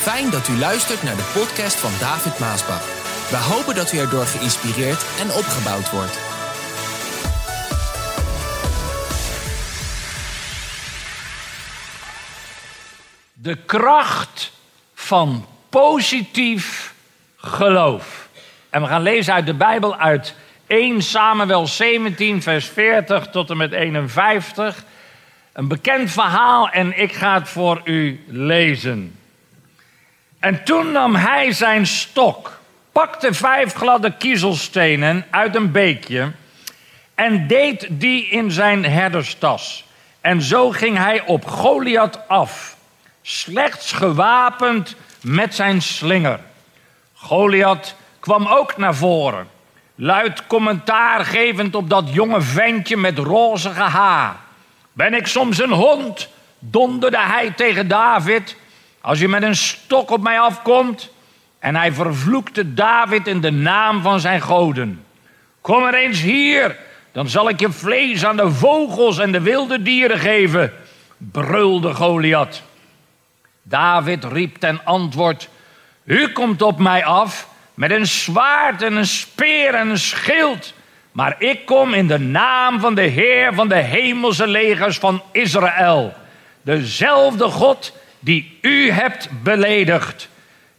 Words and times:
Fijn 0.00 0.30
dat 0.30 0.48
u 0.48 0.58
luistert 0.58 1.02
naar 1.02 1.16
de 1.16 1.30
podcast 1.34 1.76
van 1.76 1.90
David 2.00 2.38
Maasbach. 2.38 2.84
We 3.30 3.36
hopen 3.36 3.74
dat 3.74 3.92
u 3.92 3.98
erdoor 3.98 4.26
geïnspireerd 4.26 5.04
en 5.18 5.30
opgebouwd 5.30 5.90
wordt. 5.90 6.18
De 13.32 13.56
kracht 13.66 14.52
van 14.94 15.46
positief 15.68 16.94
geloof. 17.36 18.28
En 18.70 18.82
we 18.82 18.88
gaan 18.88 19.02
lezen 19.02 19.34
uit 19.34 19.46
de 19.46 19.54
Bijbel 19.54 19.96
uit 19.96 20.34
1 20.66 21.02
Samuel 21.02 21.66
17, 21.66 22.42
vers 22.42 22.66
40 22.66 23.26
tot 23.26 23.50
en 23.50 23.56
met 23.56 23.72
51. 23.72 24.84
Een 25.52 25.68
bekend 25.68 26.10
verhaal 26.10 26.70
en 26.70 26.98
ik 26.98 27.12
ga 27.12 27.34
het 27.34 27.48
voor 27.48 27.80
u 27.84 28.24
lezen. 28.26 29.19
En 30.40 30.64
toen 30.64 30.92
nam 30.92 31.14
hij 31.14 31.52
zijn 31.52 31.86
stok, 31.86 32.60
pakte 32.92 33.34
vijf 33.34 33.74
gladde 33.74 34.16
kiezelstenen 34.16 35.26
uit 35.30 35.54
een 35.54 35.72
beekje 35.72 36.32
en 37.14 37.46
deed 37.46 37.86
die 37.90 38.26
in 38.26 38.50
zijn 38.50 38.84
herderstas. 38.84 39.84
En 40.20 40.42
zo 40.42 40.70
ging 40.70 40.96
hij 40.96 41.22
op 41.26 41.46
Goliath 41.46 42.28
af, 42.28 42.76
slechts 43.22 43.92
gewapend 43.92 44.96
met 45.22 45.54
zijn 45.54 45.82
slinger. 45.82 46.40
Goliath 47.14 47.94
kwam 48.20 48.46
ook 48.46 48.76
naar 48.76 48.94
voren, 48.94 49.48
luid 49.94 50.46
commentaar 50.46 51.24
gevend 51.24 51.74
op 51.74 51.90
dat 51.90 52.12
jonge 52.12 52.40
ventje 52.40 52.96
met 52.96 53.18
rozige 53.18 53.80
haar. 53.80 54.36
Ben 54.92 55.14
ik 55.14 55.26
soms 55.26 55.58
een 55.58 55.72
hond? 55.72 56.28
donderde 56.58 57.20
hij 57.20 57.50
tegen 57.50 57.88
David. 57.88 58.56
Als 59.00 59.18
je 59.18 59.28
met 59.28 59.42
een 59.42 59.56
stok 59.56 60.10
op 60.10 60.22
mij 60.22 60.40
afkomt. 60.40 61.10
En 61.58 61.76
hij 61.76 61.92
vervloekte 61.92 62.74
David 62.74 63.26
in 63.26 63.40
de 63.40 63.50
naam 63.50 64.02
van 64.02 64.20
zijn 64.20 64.40
goden. 64.40 65.04
Kom 65.60 65.84
er 65.84 65.94
eens 65.94 66.20
hier, 66.20 66.76
dan 67.12 67.28
zal 67.28 67.48
ik 67.48 67.60
je 67.60 67.70
vlees 67.70 68.24
aan 68.24 68.36
de 68.36 68.50
vogels 68.50 69.18
en 69.18 69.32
de 69.32 69.40
wilde 69.40 69.82
dieren 69.82 70.18
geven, 70.18 70.72
brulde 71.16 71.94
Goliath. 71.94 72.62
David 73.62 74.24
riep 74.24 74.56
ten 74.56 74.80
antwoord: 74.84 75.48
U 76.04 76.28
komt 76.28 76.62
op 76.62 76.78
mij 76.78 77.04
af 77.04 77.48
met 77.74 77.90
een 77.90 78.06
zwaard 78.06 78.82
en 78.82 78.96
een 78.96 79.06
speer 79.06 79.74
en 79.74 79.88
een 79.88 79.98
schild. 79.98 80.74
Maar 81.12 81.34
ik 81.38 81.66
kom 81.66 81.94
in 81.94 82.06
de 82.06 82.18
naam 82.18 82.80
van 82.80 82.94
de 82.94 83.02
Heer 83.02 83.54
van 83.54 83.68
de 83.68 83.74
hemelse 83.74 84.46
legers 84.46 84.98
van 84.98 85.22
Israël. 85.32 86.14
Dezelfde 86.62 87.44
God 87.44 87.92
die 88.20 88.58
u 88.60 88.90
hebt 88.90 89.28
beledigd. 89.42 90.28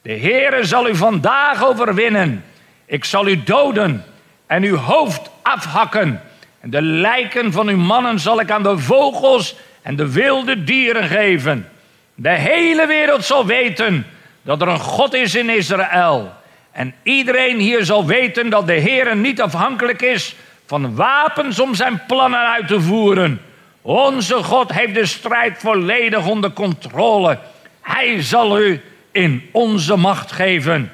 De 0.01 0.13
Heere 0.17 0.65
zal 0.65 0.89
u 0.89 0.95
vandaag 0.95 1.65
overwinnen. 1.65 2.43
Ik 2.85 3.05
zal 3.05 3.27
u 3.27 3.43
doden 3.43 4.05
en 4.47 4.63
uw 4.63 4.75
hoofd 4.75 5.29
afhakken. 5.41 6.21
En 6.59 6.69
de 6.69 6.81
lijken 6.81 7.51
van 7.51 7.67
uw 7.67 7.77
mannen 7.77 8.19
zal 8.19 8.39
ik 8.39 8.51
aan 8.51 8.63
de 8.63 8.77
vogels 8.77 9.55
en 9.81 9.95
de 9.95 10.11
wilde 10.11 10.63
dieren 10.63 11.07
geven. 11.07 11.69
De 12.15 12.29
hele 12.29 12.87
wereld 12.87 13.25
zal 13.25 13.45
weten 13.45 14.05
dat 14.41 14.61
er 14.61 14.67
een 14.67 14.79
God 14.79 15.13
is 15.13 15.35
in 15.35 15.49
Israël. 15.49 16.33
En 16.71 16.93
iedereen 17.03 17.59
hier 17.59 17.85
zal 17.85 18.05
weten 18.05 18.49
dat 18.49 18.67
de 18.67 18.73
Heer 18.73 19.15
niet 19.15 19.41
afhankelijk 19.41 20.01
is 20.01 20.35
van 20.65 20.95
wapens 20.95 21.59
om 21.59 21.75
zijn 21.75 22.01
plannen 22.07 22.39
uit 22.39 22.67
te 22.67 22.81
voeren. 22.81 23.41
Onze 23.81 24.43
God 24.43 24.71
heeft 24.71 24.93
de 24.93 25.05
strijd 25.05 25.57
volledig 25.57 26.27
onder 26.27 26.53
controle. 26.53 27.39
Hij 27.81 28.21
zal 28.21 28.61
u 28.61 28.81
in 29.11 29.49
onze 29.51 29.95
macht 29.95 30.31
geven. 30.31 30.91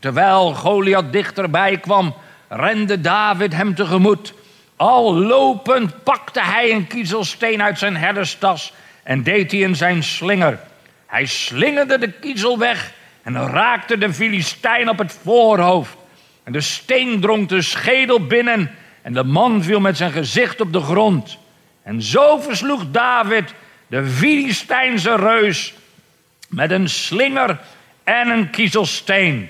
terwijl 0.00 0.54
Goliath 0.54 1.12
dichterbij 1.12 1.78
kwam, 1.78 2.14
rende 2.48 3.00
David 3.00 3.52
hem 3.52 3.74
tegemoet. 3.74 4.34
Al 4.76 5.14
lopend 5.14 6.02
pakte 6.02 6.40
hij 6.42 6.72
een 6.72 6.86
kiezelsteen 6.86 7.62
uit 7.62 7.78
zijn 7.78 7.96
herderstas 7.96 8.72
en 9.02 9.22
deed 9.22 9.50
die 9.50 9.62
in 9.62 9.76
zijn 9.76 10.02
slinger. 10.02 10.58
Hij 11.06 11.26
slingerde 11.26 11.98
de 11.98 12.12
kiezel 12.12 12.58
weg 12.58 12.92
en 13.22 13.46
raakte 13.46 13.98
de 13.98 14.12
Filistijn 14.14 14.88
op 14.88 14.98
het 14.98 15.18
voorhoofd. 15.22 15.96
En 16.44 16.52
de 16.52 16.60
steen 16.60 17.20
drong 17.20 17.48
de 17.48 17.62
schedel 17.62 18.26
binnen 18.26 18.70
en 19.02 19.12
de 19.12 19.24
man 19.24 19.62
viel 19.62 19.80
met 19.80 19.96
zijn 19.96 20.12
gezicht 20.12 20.60
op 20.60 20.72
de 20.72 20.80
grond. 20.80 21.38
En 21.86 22.02
zo 22.02 22.38
versloeg 22.38 22.84
David 22.90 23.54
de 23.86 24.06
Filistijnse 24.06 25.16
reus 25.16 25.74
met 26.48 26.70
een 26.70 26.88
slinger 26.88 27.58
en 28.04 28.28
een 28.28 28.50
kiezelsteen. 28.50 29.48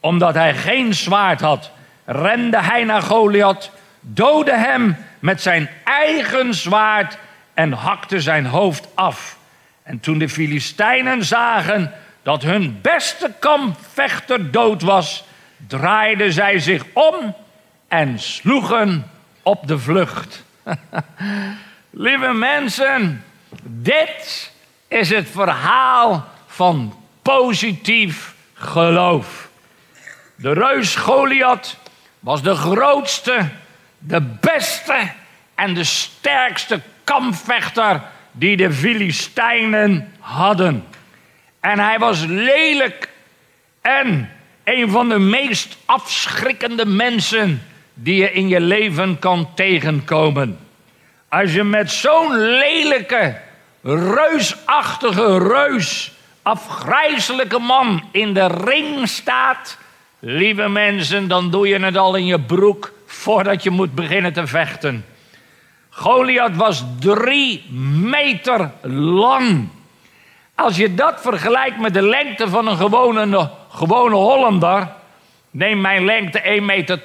Omdat 0.00 0.34
hij 0.34 0.54
geen 0.54 0.94
zwaard 0.94 1.40
had, 1.40 1.70
rende 2.04 2.62
hij 2.62 2.84
naar 2.84 3.02
Goliath, 3.02 3.70
doodde 4.00 4.56
hem 4.56 4.96
met 5.18 5.42
zijn 5.42 5.70
eigen 5.84 6.54
zwaard 6.54 7.18
en 7.54 7.72
hakte 7.72 8.20
zijn 8.20 8.46
hoofd 8.46 8.88
af. 8.94 9.38
En 9.82 10.00
toen 10.00 10.18
de 10.18 10.28
Filistijnen 10.28 11.24
zagen 11.24 11.92
dat 12.22 12.42
hun 12.42 12.78
beste 12.82 13.32
kampvechter 13.38 14.50
dood 14.50 14.82
was, 14.82 15.24
draaiden 15.66 16.32
zij 16.32 16.58
zich 16.58 16.84
om 16.92 17.34
en 17.88 18.18
sloegen 18.18 19.10
op 19.42 19.66
de 19.66 19.78
vlucht. 19.78 20.44
Lieve 21.90 22.32
mensen, 22.32 23.24
dit 23.62 24.52
is 24.88 25.10
het 25.10 25.28
verhaal 25.30 26.28
van 26.46 26.94
positief 27.22 28.34
geloof. 28.54 29.48
De 30.34 30.52
reus 30.52 30.96
Goliath 30.96 31.76
was 32.20 32.42
de 32.42 32.54
grootste, 32.54 33.48
de 33.98 34.20
beste 34.40 35.12
en 35.54 35.74
de 35.74 35.84
sterkste 35.84 36.80
kampvechter 37.04 38.02
die 38.32 38.56
de 38.56 38.72
Filistijnen 38.72 40.12
hadden. 40.18 40.86
En 41.60 41.78
hij 41.78 41.98
was 41.98 42.24
lelijk 42.24 43.08
en 43.80 44.30
een 44.64 44.90
van 44.90 45.08
de 45.08 45.18
meest 45.18 45.76
afschrikkende 45.84 46.86
mensen 46.86 47.62
die 47.94 48.16
je 48.16 48.32
in 48.32 48.48
je 48.48 48.60
leven 48.60 49.18
kan 49.18 49.54
tegenkomen. 49.54 50.69
Als 51.30 51.52
je 51.52 51.64
met 51.64 51.90
zo'n 51.90 52.36
lelijke, 52.38 53.36
reusachtige 53.82 55.38
reus, 55.38 56.12
afgrijzelijke 56.42 57.58
man 57.58 58.02
in 58.12 58.34
de 58.34 58.46
ring 58.46 59.08
staat, 59.08 59.78
lieve 60.18 60.68
mensen, 60.68 61.28
dan 61.28 61.50
doe 61.50 61.68
je 61.68 61.78
het 61.78 61.96
al 61.96 62.14
in 62.14 62.26
je 62.26 62.40
broek 62.40 62.92
voordat 63.06 63.62
je 63.62 63.70
moet 63.70 63.94
beginnen 63.94 64.32
te 64.32 64.46
vechten. 64.46 65.04
Goliath 65.90 66.56
was 66.56 66.84
drie 67.00 67.72
meter 68.02 68.70
lang. 68.82 69.68
Als 70.54 70.76
je 70.76 70.94
dat 70.94 71.20
vergelijkt 71.20 71.80
met 71.80 71.94
de 71.94 72.02
lengte 72.02 72.48
van 72.48 72.66
een 72.66 72.76
gewone, 72.76 73.50
gewone 73.70 74.14
Hollander, 74.14 74.88
neem 75.50 75.80
mijn 75.80 76.04
lengte 76.04 76.42
1,80 76.58 76.64
meter, 76.64 77.00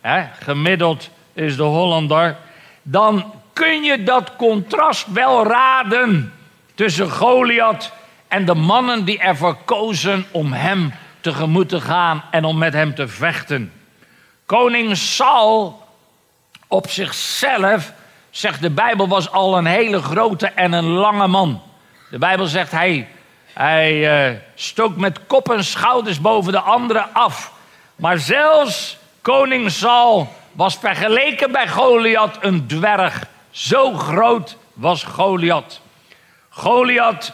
hè, 0.00 0.24
gemiddeld 0.40 1.10
is 1.32 1.56
de 1.56 1.62
Hollander, 1.62 2.36
dan 2.88 3.32
kun 3.52 3.82
je 3.82 4.02
dat 4.02 4.36
contrast 4.36 5.06
wel 5.12 5.46
raden 5.46 6.32
tussen 6.74 7.10
Goliath 7.10 7.92
en 8.28 8.44
de 8.44 8.54
mannen 8.54 9.04
die 9.04 9.18
ervoor 9.18 9.56
kozen 9.64 10.26
om 10.30 10.52
hem 10.52 10.94
tegemoet 11.20 11.68
te 11.68 11.80
gaan 11.80 12.24
en 12.30 12.44
om 12.44 12.58
met 12.58 12.72
hem 12.72 12.94
te 12.94 13.08
vechten. 13.08 13.72
Koning 14.46 14.96
Saul 14.96 15.82
op 16.68 16.88
zichzelf, 16.88 17.92
zegt 18.30 18.60
de 18.60 18.70
Bijbel, 18.70 19.08
was 19.08 19.30
al 19.30 19.58
een 19.58 19.66
hele 19.66 20.02
grote 20.02 20.46
en 20.46 20.72
een 20.72 20.88
lange 20.88 21.26
man. 21.26 21.62
De 22.10 22.18
Bijbel 22.18 22.46
zegt 22.46 22.70
hij, 22.70 23.08
hij 23.52 24.30
uh, 24.30 24.36
stook 24.54 24.96
met 24.96 25.26
kop 25.26 25.50
en 25.50 25.64
schouders 25.64 26.20
boven 26.20 26.52
de 26.52 26.60
anderen 26.60 27.14
af. 27.14 27.52
Maar 27.96 28.18
zelfs 28.18 28.96
koning 29.22 29.70
Saul 29.70 30.28
was 30.56 30.78
vergeleken 30.78 31.52
bij 31.52 31.68
Goliath 31.68 32.36
een 32.40 32.66
dwerg. 32.66 33.26
Zo 33.50 33.92
groot 33.92 34.56
was 34.72 35.02
Goliath. 35.02 35.80
Goliath 36.48 37.32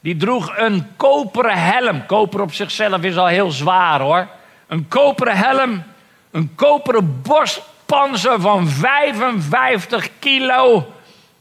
die 0.00 0.16
droeg 0.16 0.56
een 0.56 0.86
koperen 0.96 1.62
helm. 1.62 2.06
Koper 2.06 2.40
op 2.40 2.52
zichzelf 2.52 3.02
is 3.02 3.16
al 3.16 3.26
heel 3.26 3.50
zwaar 3.50 4.00
hoor. 4.00 4.28
Een 4.66 4.88
koperen 4.88 5.36
helm, 5.36 5.82
een 6.30 6.54
koperen 6.54 7.22
borstpanzer 7.22 8.40
van 8.40 8.68
55 8.68 10.08
kilo 10.18 10.92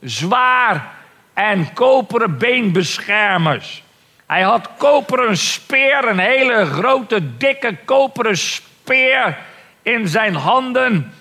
zwaar 0.02 0.92
en 1.34 1.74
koperen 1.74 2.38
beenbeschermers. 2.38 3.84
Hij 4.28 4.42
had 4.42 4.70
koperen 4.78 5.38
speer, 5.38 6.08
een 6.08 6.20
hele 6.20 6.66
grote, 6.66 7.38
dikke 7.38 7.78
koperen 7.86 8.38
speer 8.38 9.38
in 9.82 10.08
zijn 10.08 10.36
handen. 10.36 11.14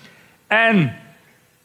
En 0.49 0.99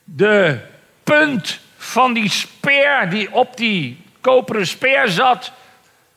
de 0.04 0.60
punt 1.04 1.60
van 1.76 2.12
die 2.12 2.30
speer 2.30 3.10
die 3.10 3.32
op 3.32 3.56
die 3.56 4.04
koperen 4.20 4.66
speer 4.66 5.08
zat, 5.08 5.52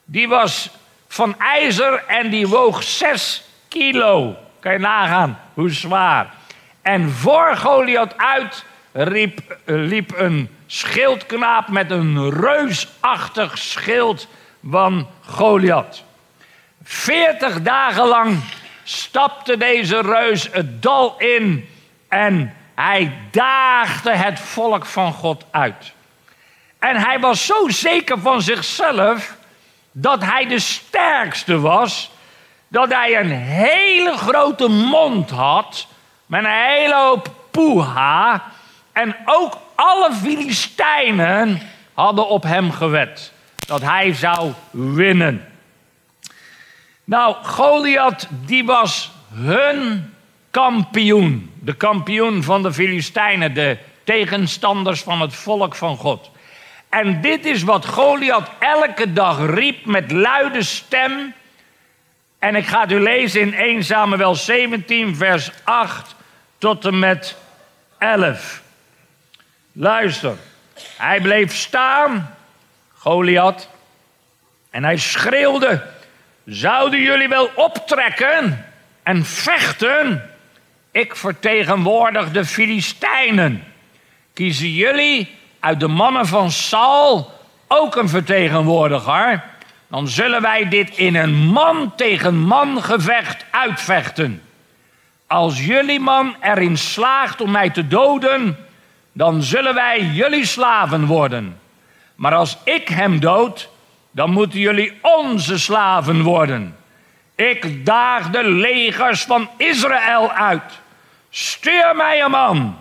die 0.05 0.27
was 0.27 0.69
van 1.07 1.39
ijzer 1.39 2.03
en 2.07 2.29
die 2.29 2.47
woog 2.47 2.83
zes 2.83 3.43
kilo. 3.67 4.35
Kan 4.59 4.71
je 4.71 4.79
nagaan 4.79 5.39
hoe 5.53 5.71
zwaar. 5.71 6.33
En 6.81 7.09
voor 7.09 7.57
Goliath 7.57 8.17
uit 8.17 8.65
riep, 8.91 9.57
liep 9.65 10.17
een 10.17 10.49
schildknaap 10.65 11.67
met 11.67 11.91
een 11.91 12.29
reusachtig 12.29 13.57
schild 13.57 14.27
van 14.69 15.07
Goliath. 15.21 16.03
Veertig 16.83 17.61
dagen 17.61 18.07
lang 18.07 18.39
stapte 18.83 19.57
deze 19.57 20.01
reus 20.01 20.49
het 20.51 20.81
dal 20.81 21.15
in 21.17 21.69
en 22.07 22.56
hij 22.77 23.18
daagde 23.31 24.15
het 24.15 24.39
volk 24.39 24.85
van 24.85 25.13
God 25.13 25.45
uit. 25.51 25.94
En 26.79 26.95
hij 26.95 27.19
was 27.19 27.45
zo 27.45 27.69
zeker 27.69 28.19
van 28.19 28.41
zichzelf 28.41 29.35
dat 29.91 30.24
hij 30.24 30.45
de 30.45 30.59
sterkste 30.59 31.59
was, 31.59 32.12
dat 32.68 32.89
hij 32.89 33.19
een 33.19 33.31
hele 33.31 34.18
grote 34.18 34.68
mond 34.68 35.29
had 35.29 35.88
met 36.25 36.44
een 36.44 36.51
hele 36.51 36.95
hoop 36.95 37.29
poeha. 37.51 38.44
En 38.91 39.15
ook 39.25 39.57
alle 39.75 40.13
Filistijnen 40.13 41.62
hadden 41.94 42.27
op 42.27 42.44
hem 42.44 42.71
gewet 42.71 43.31
dat 43.68 43.81
hij 43.81 44.13
zou 44.13 44.53
winnen. 44.71 45.47
Nou, 47.03 47.35
Goliath, 47.44 48.27
die 48.29 48.65
was 48.65 49.12
hun 49.33 50.12
kampioen. 50.51 51.51
De 51.59 51.73
kampioen 51.73 52.44
van 52.44 52.63
de 52.63 52.73
Filistijnen, 52.73 53.53
de 53.53 53.77
tegenstanders 54.03 55.01
van 55.01 55.21
het 55.21 55.35
volk 55.35 55.75
van 55.75 55.97
God. 55.97 56.31
En 56.89 57.21
dit 57.21 57.45
is 57.45 57.63
wat 57.63 57.85
Goliath 57.85 58.49
elke 58.59 59.13
dag 59.13 59.53
riep 59.53 59.85
met 59.85 60.11
luide 60.11 60.63
stem. 60.63 61.33
En 62.39 62.55
ik 62.55 62.65
ga 62.65 62.81
het 62.81 62.91
u 62.91 62.99
lezen 62.99 63.41
in 63.41 63.53
1 63.53 63.83
Samuel 63.83 64.35
17, 64.35 65.15
vers 65.15 65.51
8 65.63 66.15
tot 66.57 66.85
en 66.85 67.00
met 67.00 67.38
11. 67.97 68.61
Luister, 69.71 70.38
hij 70.97 71.21
bleef 71.21 71.55
staan, 71.55 72.35
Goliath, 72.93 73.69
en 74.69 74.83
hij 74.83 74.97
schreeuwde: 74.97 75.83
Zouden 76.45 77.01
jullie 77.01 77.27
wel 77.27 77.51
optrekken 77.55 78.65
en 79.03 79.25
vechten? 79.25 80.31
Ik 80.97 81.15
vertegenwoordig 81.15 82.31
de 82.31 82.45
Filistijnen. 82.45 83.63
Kiezen 84.33 84.69
jullie 84.71 85.35
uit 85.59 85.79
de 85.79 85.88
mannen 85.88 86.27
van 86.27 86.51
Saul 86.51 87.31
ook 87.67 87.95
een 87.95 88.09
vertegenwoordiger? 88.09 89.44
Dan 89.88 90.07
zullen 90.07 90.41
wij 90.41 90.69
dit 90.69 90.97
in 90.97 91.15
een 91.15 91.35
man 91.35 91.95
tegen 91.95 92.38
man 92.38 92.83
gevecht 92.83 93.45
uitvechten. 93.51 94.41
Als 95.27 95.65
jullie 95.65 95.99
man 95.99 96.35
erin 96.41 96.77
slaagt 96.77 97.41
om 97.41 97.51
mij 97.51 97.69
te 97.69 97.88
doden, 97.88 98.57
dan 99.11 99.43
zullen 99.43 99.73
wij 99.73 100.03
jullie 100.03 100.45
slaven 100.45 101.05
worden. 101.05 101.59
Maar 102.15 102.33
als 102.33 102.57
ik 102.63 102.88
hem 102.88 103.19
dood, 103.19 103.69
dan 104.11 104.31
moeten 104.31 104.59
jullie 104.59 104.97
onze 105.01 105.59
slaven 105.59 106.21
worden. 106.21 106.75
Ik 107.35 107.85
daag 107.85 108.29
de 108.29 108.43
legers 108.43 109.23
van 109.23 109.50
Israël 109.57 110.31
uit. 110.31 110.85
Stuur 111.29 111.95
mij 111.95 112.24
een 112.24 112.31
man 112.31 112.77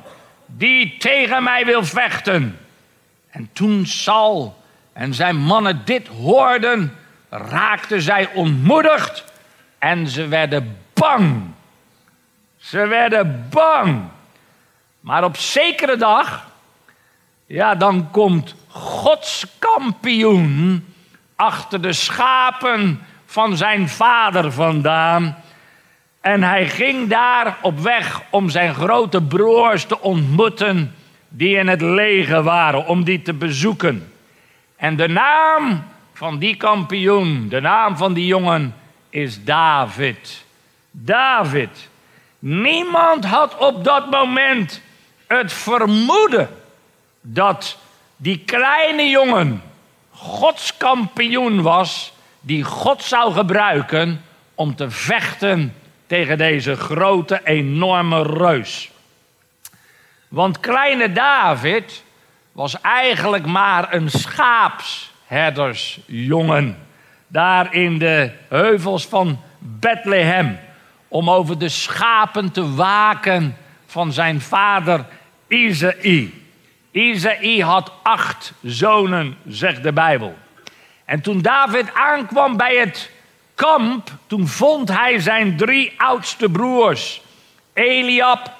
die 0.46 0.96
tegen 0.98 1.42
mij 1.42 1.64
wil 1.64 1.84
vechten. 1.84 2.58
En 3.30 3.50
toen 3.52 3.86
Saul 3.86 4.62
en 4.92 5.14
zijn 5.14 5.36
mannen 5.36 5.82
dit 5.84 6.08
hoorden, 6.08 6.96
raakten 7.30 8.02
zij 8.02 8.30
ontmoedigd 8.34 9.24
en 9.78 10.08
ze 10.08 10.28
werden 10.28 10.78
bang. 10.94 11.42
Ze 12.56 12.86
werden 12.86 13.46
bang. 13.50 14.02
Maar 15.00 15.24
op 15.24 15.36
zekere 15.36 15.96
dag, 15.96 16.46
ja, 17.46 17.74
dan 17.74 18.10
komt 18.10 18.54
Gods 18.68 19.46
kampioen 19.58 20.84
achter 21.36 21.80
de 21.82 21.92
schapen 21.92 23.06
van 23.26 23.56
zijn 23.56 23.88
vader 23.88 24.52
vandaan. 24.52 25.36
En 26.26 26.42
hij 26.42 26.68
ging 26.68 27.08
daar 27.08 27.56
op 27.62 27.78
weg 27.78 28.22
om 28.30 28.50
zijn 28.50 28.74
grote 28.74 29.22
broers 29.22 29.84
te 29.84 30.00
ontmoeten 30.00 30.94
die 31.28 31.56
in 31.56 31.68
het 31.68 31.80
leger 31.80 32.42
waren, 32.42 32.86
om 32.86 33.04
die 33.04 33.22
te 33.22 33.32
bezoeken. 33.32 34.12
En 34.76 34.96
de 34.96 35.08
naam 35.08 35.84
van 36.12 36.38
die 36.38 36.56
kampioen, 36.56 37.48
de 37.48 37.60
naam 37.60 37.96
van 37.96 38.12
die 38.12 38.26
jongen, 38.26 38.74
is 39.10 39.44
David. 39.44 40.44
David. 40.90 41.88
Niemand 42.38 43.24
had 43.24 43.56
op 43.56 43.84
dat 43.84 44.10
moment 44.10 44.82
het 45.26 45.52
vermoeden 45.52 46.48
dat 47.20 47.78
die 48.16 48.38
kleine 48.38 49.08
jongen 49.08 49.62
Gods 50.10 50.76
kampioen 50.76 51.62
was, 51.62 52.12
die 52.40 52.62
God 52.62 53.02
zou 53.02 53.32
gebruiken 53.32 54.24
om 54.54 54.74
te 54.74 54.90
vechten 54.90 55.74
tegen 56.06 56.38
deze 56.38 56.76
grote, 56.76 57.40
enorme 57.44 58.22
reus. 58.22 58.90
Want 60.28 60.60
kleine 60.60 61.12
David 61.12 62.04
was 62.52 62.80
eigenlijk 62.80 63.46
maar 63.46 63.94
een 63.94 64.10
schaapsherdersjongen. 64.10 66.78
Daar 67.26 67.74
in 67.74 67.98
de 67.98 68.30
heuvels 68.48 69.06
van 69.06 69.40
Bethlehem. 69.58 70.58
Om 71.08 71.30
over 71.30 71.58
de 71.58 71.68
schapen 71.68 72.52
te 72.52 72.74
waken 72.74 73.56
van 73.86 74.12
zijn 74.12 74.40
vader 74.40 75.04
Isaïe. 75.48 76.44
Isaïe 76.90 77.64
had 77.64 77.92
acht 78.02 78.52
zonen, 78.62 79.36
zegt 79.46 79.82
de 79.82 79.92
Bijbel. 79.92 80.36
En 81.04 81.20
toen 81.20 81.42
David 81.42 81.94
aankwam 81.94 82.56
bij 82.56 82.76
het 82.76 83.10
kamp, 83.56 84.10
toen 84.26 84.46
vond 84.48 84.88
hij 84.88 85.18
zijn 85.20 85.56
drie 85.56 85.94
oudste 85.96 86.48
broers. 86.48 87.20
Eliab, 87.72 88.50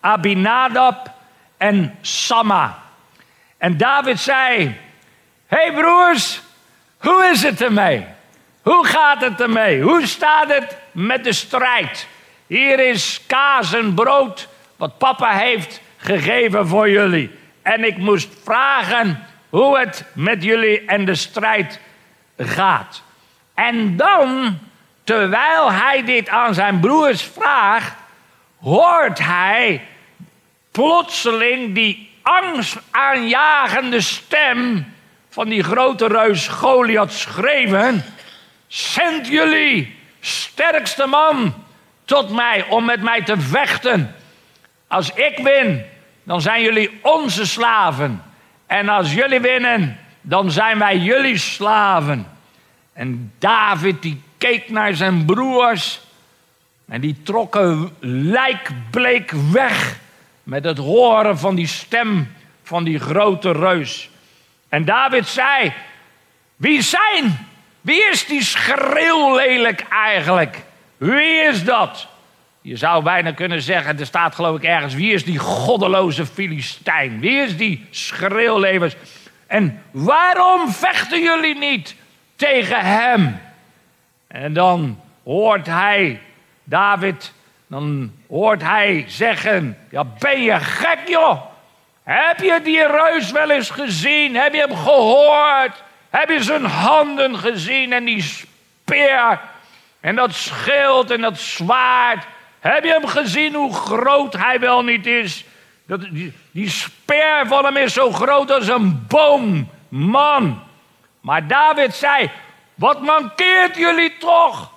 Abinadab 0.00 1.10
en 1.56 1.98
Samma. 2.00 2.82
En 3.58 3.76
David 3.76 4.20
zei: 4.20 4.76
hey 5.46 5.72
broers, 5.72 6.40
hoe 6.98 7.30
is 7.32 7.42
het 7.42 7.60
ermee? 7.60 8.06
Hoe 8.62 8.86
gaat 8.86 9.20
het 9.20 9.40
ermee? 9.40 9.82
Hoe 9.82 10.06
staat 10.06 10.48
het 10.48 10.76
met 10.92 11.24
de 11.24 11.32
strijd? 11.32 12.08
Hier 12.46 12.88
is 12.88 13.20
kaas 13.26 13.72
en 13.72 13.94
brood 13.94 14.48
wat 14.76 14.98
papa 14.98 15.30
heeft 15.30 15.80
gegeven 15.96 16.68
voor 16.68 16.90
jullie. 16.90 17.30
En 17.62 17.84
ik 17.84 17.96
moest 17.96 18.28
vragen 18.44 19.26
hoe 19.48 19.78
het 19.78 20.04
met 20.12 20.42
jullie 20.42 20.84
en 20.84 21.04
de 21.04 21.14
strijd 21.14 21.80
gaat. 22.36 23.02
En 23.68 23.96
dan, 23.96 24.58
terwijl 25.04 25.72
hij 25.72 26.04
dit 26.04 26.28
aan 26.28 26.54
zijn 26.54 26.80
broers 26.80 27.22
vraagt, 27.22 27.94
hoort 28.60 29.18
hij 29.18 29.86
plotseling 30.70 31.74
die 31.74 32.10
angstaanjagende 32.22 34.00
stem 34.00 34.92
van 35.28 35.48
die 35.48 35.62
grote 35.62 36.06
reus 36.06 36.48
Goliath 36.48 37.12
schreeuwen: 37.12 38.04
Zend 38.66 39.26
jullie 39.26 39.98
sterkste 40.20 41.06
man 41.06 41.54
tot 42.04 42.30
mij 42.30 42.66
om 42.68 42.84
met 42.84 43.02
mij 43.02 43.22
te 43.22 43.40
vechten. 43.40 44.14
Als 44.88 45.10
ik 45.10 45.38
win, 45.38 45.84
dan 46.22 46.40
zijn 46.40 46.62
jullie 46.62 46.98
onze 47.02 47.46
slaven. 47.46 48.22
En 48.66 48.88
als 48.88 49.14
jullie 49.14 49.40
winnen, 49.40 49.98
dan 50.20 50.50
zijn 50.50 50.78
wij 50.78 50.96
jullie 50.96 51.38
slaven. 51.38 52.32
En 52.92 53.32
David 53.38 54.02
die 54.02 54.22
keek 54.38 54.70
naar 54.70 54.94
zijn 54.94 55.24
broers 55.24 56.00
en 56.88 57.00
die 57.00 57.22
trokken 57.22 57.96
lijkbleek 58.00 59.30
weg 59.30 59.98
met 60.42 60.64
het 60.64 60.78
horen 60.78 61.38
van 61.38 61.54
die 61.54 61.66
stem 61.66 62.32
van 62.62 62.84
die 62.84 62.98
grote 62.98 63.52
reus. 63.52 64.10
En 64.68 64.84
David 64.84 65.26
zei: 65.26 65.72
Wie 66.56 66.82
zijn? 66.82 67.46
Wie 67.80 68.08
is 68.10 68.26
die 68.26 68.42
schreeuwlelijk 68.42 69.80
eigenlijk? 69.88 70.62
Wie 70.96 71.42
is 71.48 71.64
dat? 71.64 72.08
Je 72.60 72.76
zou 72.76 73.02
bijna 73.02 73.32
kunnen 73.32 73.62
zeggen, 73.62 73.98
er 73.98 74.06
staat 74.06 74.34
geloof 74.34 74.56
ik 74.56 74.62
ergens, 74.62 74.94
wie 74.94 75.12
is 75.12 75.24
die 75.24 75.38
goddeloze 75.38 76.26
Filistijn? 76.26 77.20
Wie 77.20 77.38
is 77.38 77.56
die 77.56 77.86
schreeuwlevers? 77.90 78.94
En 79.46 79.82
waarom 79.90 80.72
vechten 80.72 81.22
jullie 81.22 81.58
niet 81.58 81.94
tegen 82.42 82.80
hem? 82.80 83.40
En 84.26 84.52
dan 84.52 85.00
hoort 85.24 85.66
hij, 85.66 86.20
David, 86.64 87.32
dan 87.66 88.12
hoort 88.28 88.62
hij 88.62 89.04
zeggen, 89.08 89.78
ja 89.90 90.04
ben 90.18 90.42
je 90.42 90.60
gek 90.60 90.98
joh? 91.06 91.42
Heb 92.02 92.40
je 92.40 92.60
die 92.62 92.86
reus 92.86 93.30
wel 93.30 93.50
eens 93.50 93.70
gezien? 93.70 94.36
Heb 94.36 94.54
je 94.54 94.60
hem 94.60 94.76
gehoord? 94.76 95.82
Heb 96.10 96.28
je 96.28 96.42
zijn 96.42 96.64
handen 96.64 97.38
gezien 97.38 97.92
en 97.92 98.04
die 98.04 98.22
speer 98.22 99.40
en 100.00 100.14
dat 100.14 100.34
schild 100.34 101.10
en 101.10 101.20
dat 101.20 101.38
zwaard. 101.38 102.24
Heb 102.60 102.84
je 102.84 102.90
hem 102.90 103.06
gezien 103.06 103.54
hoe 103.54 103.74
groot 103.74 104.32
hij 104.32 104.60
wel 104.60 104.84
niet 104.84 105.06
is? 105.06 105.44
Dat, 105.86 106.00
die, 106.00 106.32
die 106.50 106.70
speer 106.70 107.42
van 107.46 107.64
hem 107.64 107.76
is 107.76 107.92
zo 107.92 108.12
groot 108.12 108.52
als 108.52 108.68
een 108.68 109.06
boom. 109.08 109.70
Man. 109.88 110.70
Maar 111.22 111.46
David 111.46 111.94
zei, 111.94 112.30
wat 112.74 113.02
mankeert 113.02 113.76
jullie 113.76 114.16
toch? 114.18 114.72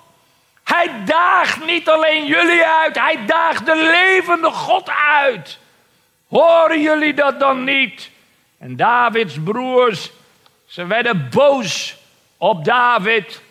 Hij 0.64 1.04
daagt 1.04 1.64
niet 1.64 1.88
alleen 1.88 2.26
jullie 2.26 2.64
uit, 2.64 2.98
hij 2.98 3.26
daagt 3.26 3.66
de 3.66 3.76
levende 3.76 4.50
God 4.50 4.90
uit. 4.90 5.58
Horen 6.28 6.80
jullie 6.80 7.14
dat 7.14 7.40
dan 7.40 7.64
niet? 7.64 8.10
En 8.58 8.76
Davids 8.76 9.36
broers, 9.44 10.10
ze 10.66 10.86
werden 10.86 11.28
boos 11.30 11.96
op 12.36 12.64
David. 12.64 13.42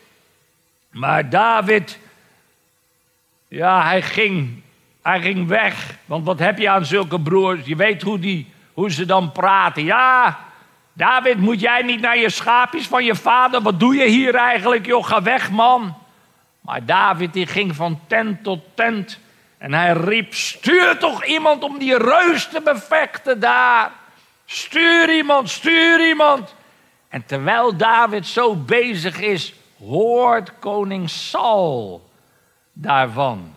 Maar 0.91 1.29
David, 1.29 1.99
ja, 3.47 3.83
hij 3.83 4.01
ging, 4.01 4.61
hij 5.01 5.21
ging 5.21 5.47
weg. 5.47 5.97
Want 6.05 6.25
wat 6.25 6.39
heb 6.39 6.57
je 6.57 6.69
aan 6.69 6.85
zulke 6.85 7.19
broers? 7.19 7.65
Je 7.65 7.75
weet 7.75 8.01
hoe, 8.01 8.19
die, 8.19 8.51
hoe 8.73 8.91
ze 8.91 9.05
dan 9.05 9.31
praten. 9.31 9.83
Ja, 9.83 10.39
David, 10.97 11.37
moet 11.37 11.59
jij 11.59 11.81
niet 11.81 12.01
naar 12.01 12.17
je 12.17 12.29
schaapjes 12.29 12.87
van 12.87 13.03
je 13.03 13.15
vader? 13.15 13.61
Wat 13.61 13.79
doe 13.79 13.95
je 13.95 14.05
hier 14.05 14.35
eigenlijk, 14.35 14.85
joh? 14.85 15.05
Ga 15.05 15.21
weg, 15.21 15.51
man. 15.51 15.95
Maar 16.61 16.85
David 16.85 17.33
die 17.33 17.47
ging 17.47 17.75
van 17.75 17.99
tent 18.07 18.43
tot 18.43 18.59
tent. 18.73 19.19
En 19.57 19.73
hij 19.73 19.93
riep, 19.93 20.33
stuur 20.33 20.97
toch 20.97 21.25
iemand 21.25 21.63
om 21.63 21.77
die 21.77 21.97
reus 21.97 22.47
te 22.47 22.61
bevechten 22.61 23.39
daar. 23.39 23.91
Stuur 24.45 25.15
iemand, 25.15 25.49
stuur 25.49 26.07
iemand. 26.07 26.55
En 27.09 27.25
terwijl 27.25 27.77
David 27.77 28.27
zo 28.27 28.55
bezig 28.55 29.19
is, 29.19 29.53
hoort 29.79 30.59
koning 30.59 31.09
Saul 31.09 32.09
daarvan. 32.73 33.55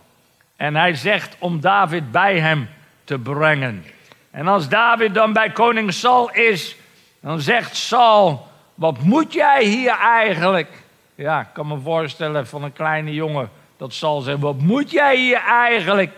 En 0.55 0.75
hij 0.75 0.93
zegt 0.93 1.35
om 1.39 1.61
David 1.61 2.11
bij 2.11 2.39
hem 2.39 2.69
te 3.03 3.19
brengen. 3.19 3.85
En 4.31 4.47
als 4.47 4.69
David 4.69 5.13
dan 5.13 5.33
bij 5.33 5.51
koning 5.51 5.93
Saul 5.93 6.31
is, 6.31 6.75
dan 7.21 7.39
zegt 7.39 7.75
Saul: 7.75 8.47
Wat 8.75 8.99
moet 8.99 9.33
jij 9.33 9.63
hier 9.63 9.97
eigenlijk? 9.97 10.69
Ja, 11.15 11.39
ik 11.39 11.47
kan 11.53 11.67
me 11.67 11.79
voorstellen 11.79 12.47
van 12.47 12.63
een 12.63 12.73
kleine 12.73 13.13
jongen 13.13 13.49
dat 13.77 13.93
Saul 13.93 14.21
zegt: 14.21 14.39
Wat 14.39 14.59
moet 14.59 14.91
jij 14.91 15.17
hier 15.17 15.43
eigenlijk? 15.47 16.11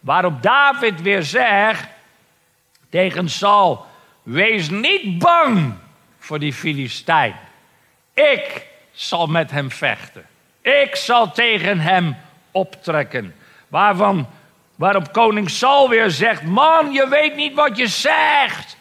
Waarop 0.00 0.42
David 0.42 1.02
weer 1.02 1.22
zegt 1.22 1.88
tegen 2.90 3.28
Saul: 3.28 3.86
Wees 4.22 4.70
niet 4.70 5.18
bang 5.18 5.74
voor 6.18 6.38
die 6.38 6.52
Filistijn. 6.52 7.36
Ik 8.14 8.66
zal 8.92 9.26
met 9.26 9.50
hem 9.50 9.70
vechten. 9.70 10.26
Ik 10.60 10.96
zal 10.96 11.32
tegen 11.32 11.80
hem 11.80 12.16
optrekken. 12.50 13.34
Waarvan, 13.68 14.28
waarop 14.74 15.12
koning 15.12 15.50
Saul 15.50 15.88
weer 15.88 16.10
zegt: 16.10 16.42
Man, 16.42 16.92
je 16.92 17.08
weet 17.08 17.36
niet 17.36 17.54
wat 17.54 17.76
je 17.76 17.86
zegt. 17.86 18.76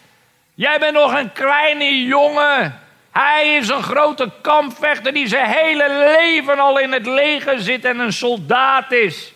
Jij 0.56 0.80
bent 0.80 0.94
nog 0.94 1.14
een 1.14 1.32
kleine 1.32 2.04
jongen. 2.04 2.80
Hij 3.12 3.56
is 3.56 3.70
een 3.70 3.84
grote 3.84 4.32
kampvechter 4.42 5.14
die 5.14 5.28
zijn 5.28 5.50
hele 5.50 6.14
leven 6.18 6.60
al 6.60 6.80
in 6.80 6.92
het 6.92 7.06
leger 7.06 7.60
zit 7.60 7.86
en 7.86 8.00
een 8.00 8.14
soldaat 8.14 8.92
is. 8.92 9.34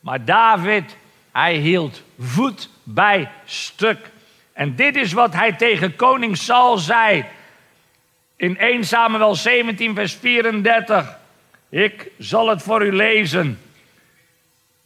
Maar 0.00 0.24
David, 0.24 0.96
hij 1.32 1.54
hield 1.54 2.02
voet 2.18 2.68
bij 2.82 3.30
stuk. 3.44 4.10
En 4.52 4.74
dit 4.74 4.96
is 4.96 5.12
wat 5.12 5.34
hij 5.34 5.52
tegen 5.52 5.96
koning 5.96 6.36
Saul 6.36 6.78
zei. 6.78 7.24
In 8.36 8.58
1 8.58 8.84
Samuel 8.84 9.34
17, 9.34 9.94
vers 9.94 10.14
34. 10.14 11.16
Ik 11.68 12.10
zal 12.18 12.48
het 12.48 12.62
voor 12.62 12.86
u 12.86 12.92
lezen. 12.92 13.60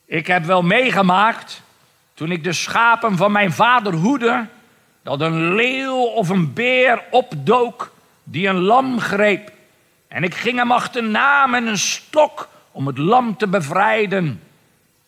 Ik 0.07 0.27
heb 0.27 0.45
wel 0.45 0.63
meegemaakt, 0.63 1.63
toen 2.15 2.31
ik 2.31 2.45
de 2.45 2.53
schapen 2.53 3.17
van 3.17 3.33
mijn 3.33 3.53
vader 3.53 3.93
hoede, 3.93 4.47
dat 5.05 5.21
een 5.21 5.55
leeuw 5.55 5.97
of 5.97 6.29
een 6.29 6.53
beer 6.53 7.03
opdook 7.11 7.93
die 8.23 8.49
een 8.49 8.61
lam 8.61 9.01
greep. 9.01 9.53
En 10.09 10.23
ik 10.23 10.35
ging 10.35 10.59
hem 10.59 10.73
achterna 10.73 11.47
met 11.47 11.67
een 11.67 11.79
stok 11.79 12.49
om 12.73 12.87
het 12.87 12.99
lam 12.99 13.37
te 13.37 13.49
bevrijden. 13.49 14.41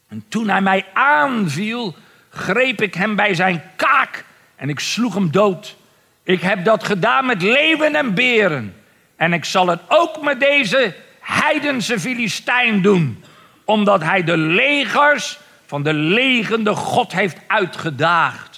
En 0.09 0.25
toen 0.29 0.49
hij 0.49 0.61
mij 0.61 0.85
aanviel, 0.93 1.95
greep 2.31 2.83
ik 2.83 2.95
hem 2.95 3.17
bij 3.17 3.35
zijn 3.35 3.63
kaak 3.77 4.25
en 4.57 4.69
ik 4.69 4.81
sloeg 4.81 5.15
hem 5.15 5.31
dood. 5.31 5.77
Ik 6.23 6.41
heb 6.41 6.65
dat 6.65 6.85
gedaan 6.85 7.27
met 7.27 7.43
leeuwen 7.43 7.95
en 7.95 8.15
beren. 8.15 8.77
En 9.17 9.33
ik 9.33 9.45
zal 9.45 9.69
het 9.69 9.81
ook 9.89 10.23
met 10.23 10.41
deze 10.41 10.95
heidense 11.21 12.01
Filistijn 12.01 12.83
doen, 12.83 13.25
omdat 13.65 14.03
hij 14.03 14.25
de 14.25 14.37
legers 14.37 15.39
van 15.67 15.83
de 15.83 15.93
legende 15.93 16.75
God 16.75 17.13
heeft 17.13 17.39
uitgedaagd. 17.47 18.56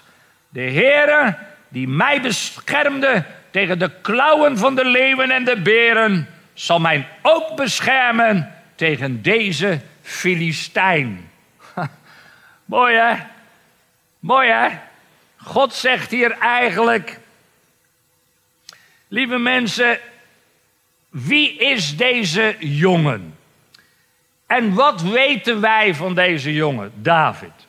De 0.48 0.60
Heere 0.60 1.36
die 1.68 1.88
mij 1.88 2.20
beschermde 2.20 3.24
tegen 3.50 3.78
de 3.78 3.90
klauwen 4.00 4.58
van 4.58 4.74
de 4.74 4.84
leeuwen 4.84 5.30
en 5.30 5.44
de 5.44 5.60
beren, 5.60 6.28
zal 6.54 6.80
mij 6.80 7.08
ook 7.22 7.56
beschermen 7.56 8.52
tegen 8.74 9.22
deze 9.22 9.80
Filistijn. 10.02 11.30
Mooi 12.64 12.96
hè? 12.96 13.14
Mooi 14.18 14.50
hè? 14.50 14.68
God 15.36 15.74
zegt 15.74 16.10
hier 16.10 16.30
eigenlijk, 16.30 17.18
lieve 19.08 19.38
mensen, 19.38 19.98
wie 21.08 21.58
is 21.58 21.96
deze 21.96 22.56
jongen? 22.58 23.36
En 24.46 24.74
wat 24.74 25.02
weten 25.02 25.60
wij 25.60 25.94
van 25.94 26.14
deze 26.14 26.54
jongen, 26.54 26.92
David? 26.94 27.67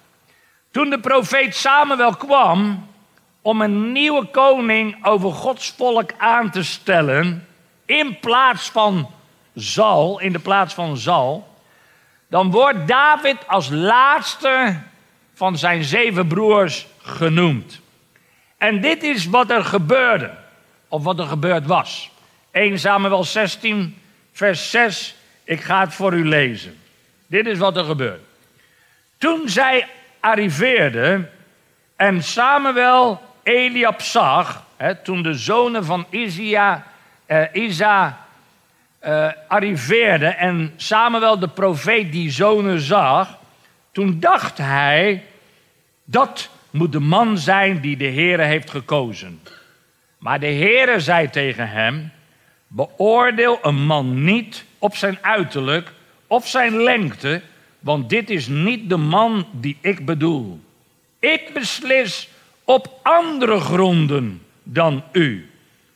Toen 0.71 0.89
de 0.89 0.99
profeet 0.99 1.55
Samuel 1.55 2.15
kwam 2.15 2.87
om 3.41 3.61
een 3.61 3.91
nieuwe 3.91 4.25
koning 4.25 5.05
over 5.05 5.31
Gods 5.31 5.73
volk 5.77 6.11
aan 6.17 6.51
te 6.51 6.63
stellen, 6.63 7.47
in 7.85 8.19
plaats 8.19 8.69
van 8.69 9.11
Zal, 9.53 10.19
in 10.19 10.31
de 10.31 10.39
plaats 10.39 10.73
van 10.73 10.97
Zal, 10.97 11.57
dan 12.27 12.51
wordt 12.51 12.87
David 12.87 13.47
als 13.47 13.69
laatste 13.69 14.79
van 15.33 15.57
zijn 15.57 15.83
zeven 15.83 16.27
broers 16.27 16.87
genoemd. 17.01 17.79
En 18.57 18.81
dit 18.81 19.03
is 19.03 19.25
wat 19.25 19.49
er 19.49 19.65
gebeurde, 19.65 20.31
of 20.87 21.03
wat 21.03 21.19
er 21.19 21.25
gebeurd 21.25 21.65
was. 21.65 22.11
1 22.51 22.79
Samuel 22.79 23.23
16, 23.23 23.97
vers 24.31 24.71
6. 24.71 25.15
Ik 25.43 25.61
ga 25.61 25.79
het 25.79 25.93
voor 25.93 26.13
u 26.13 26.27
lezen. 26.27 26.77
Dit 27.27 27.45
is 27.45 27.57
wat 27.57 27.77
er 27.77 27.83
gebeurde. 27.83 28.23
Toen 29.17 29.49
zij 29.49 29.87
arriveerden 30.19 31.29
en 31.95 32.23
Samuel 32.23 33.21
Eliab 33.43 34.01
zag, 34.01 34.65
hè, 34.77 34.95
toen 34.95 35.21
de 35.23 35.33
zonen 35.33 35.85
van 35.85 36.05
Isia, 36.09 36.85
uh, 37.27 37.43
Isa 37.53 38.25
uh, 39.05 39.27
arriveerden 39.47 40.37
en 40.37 40.73
Samuel 40.75 41.39
de 41.39 41.47
profeet 41.47 42.11
die 42.11 42.31
zonen 42.31 42.79
zag, 42.79 43.37
toen 43.91 44.19
dacht 44.19 44.57
hij, 44.57 45.23
dat 46.05 46.49
moet 46.69 46.91
de 46.91 46.99
man 46.99 47.37
zijn 47.37 47.79
die 47.79 47.97
de 47.97 48.11
Heere 48.11 48.43
heeft 48.43 48.69
gekozen. 48.69 49.41
Maar 50.17 50.39
de 50.39 50.47
Heere 50.51 50.99
zei 50.99 51.29
tegen 51.29 51.69
hem, 51.69 52.11
beoordeel 52.67 53.59
een 53.61 53.85
man 53.85 54.23
niet 54.23 54.65
op 54.79 54.95
zijn 54.95 55.17
uiterlijk 55.21 55.91
of 56.27 56.47
zijn 56.47 56.83
lengte, 56.83 57.41
want 57.79 58.09
dit 58.09 58.29
is 58.29 58.47
niet 58.47 58.89
de 58.89 58.97
man 58.97 59.45
die 59.51 59.77
ik 59.81 60.05
bedoel. 60.05 60.59
Ik 61.19 61.53
beslis 61.53 62.29
op 62.63 62.99
andere 63.03 63.59
gronden 63.59 64.41
dan 64.63 65.03
u. 65.11 65.49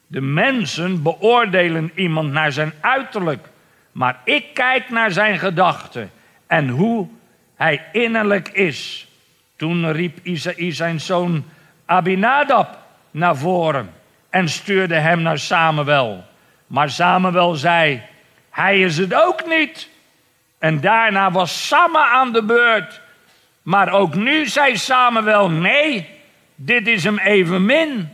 De 0.07 0.21
mensen 0.21 1.03
beoordelen 1.03 1.91
iemand 1.95 2.31
naar 2.31 2.51
zijn 2.51 2.73
uiterlijk, 2.81 3.47
maar 3.91 4.21
ik 4.25 4.45
kijk 4.53 4.89
naar 4.89 5.11
zijn 5.11 5.39
gedachten 5.39 6.11
en 6.47 6.69
hoe 6.69 7.07
hij 7.55 7.85
innerlijk 7.91 8.49
is. 8.49 9.07
Toen 9.55 9.91
riep 9.91 10.19
Isaïe 10.23 10.71
zijn 10.71 10.99
zoon 10.99 11.43
Abinadab 11.85 12.77
naar 13.11 13.37
voren 13.37 13.93
en 14.29 14.49
stuurde 14.49 14.95
hem 14.95 15.21
naar 15.21 15.39
Samuel. 15.39 16.23
Maar 16.67 16.89
Samuel 16.89 17.55
zei: 17.55 18.01
Hij 18.49 18.79
is 18.79 18.97
het 18.97 19.13
ook 19.13 19.47
niet. 19.47 19.89
En 20.63 20.81
daarna 20.81 21.31
was 21.31 21.67
Samma 21.67 22.07
aan 22.07 22.31
de 22.31 22.43
beurt. 22.43 23.01
Maar 23.61 23.91
ook 23.91 24.15
nu 24.15 24.47
zei 24.47 24.77
Samuel: 24.77 25.49
Nee, 25.49 26.09
dit 26.55 26.87
is 26.87 27.03
hem 27.03 27.17
evenmin. 27.17 28.09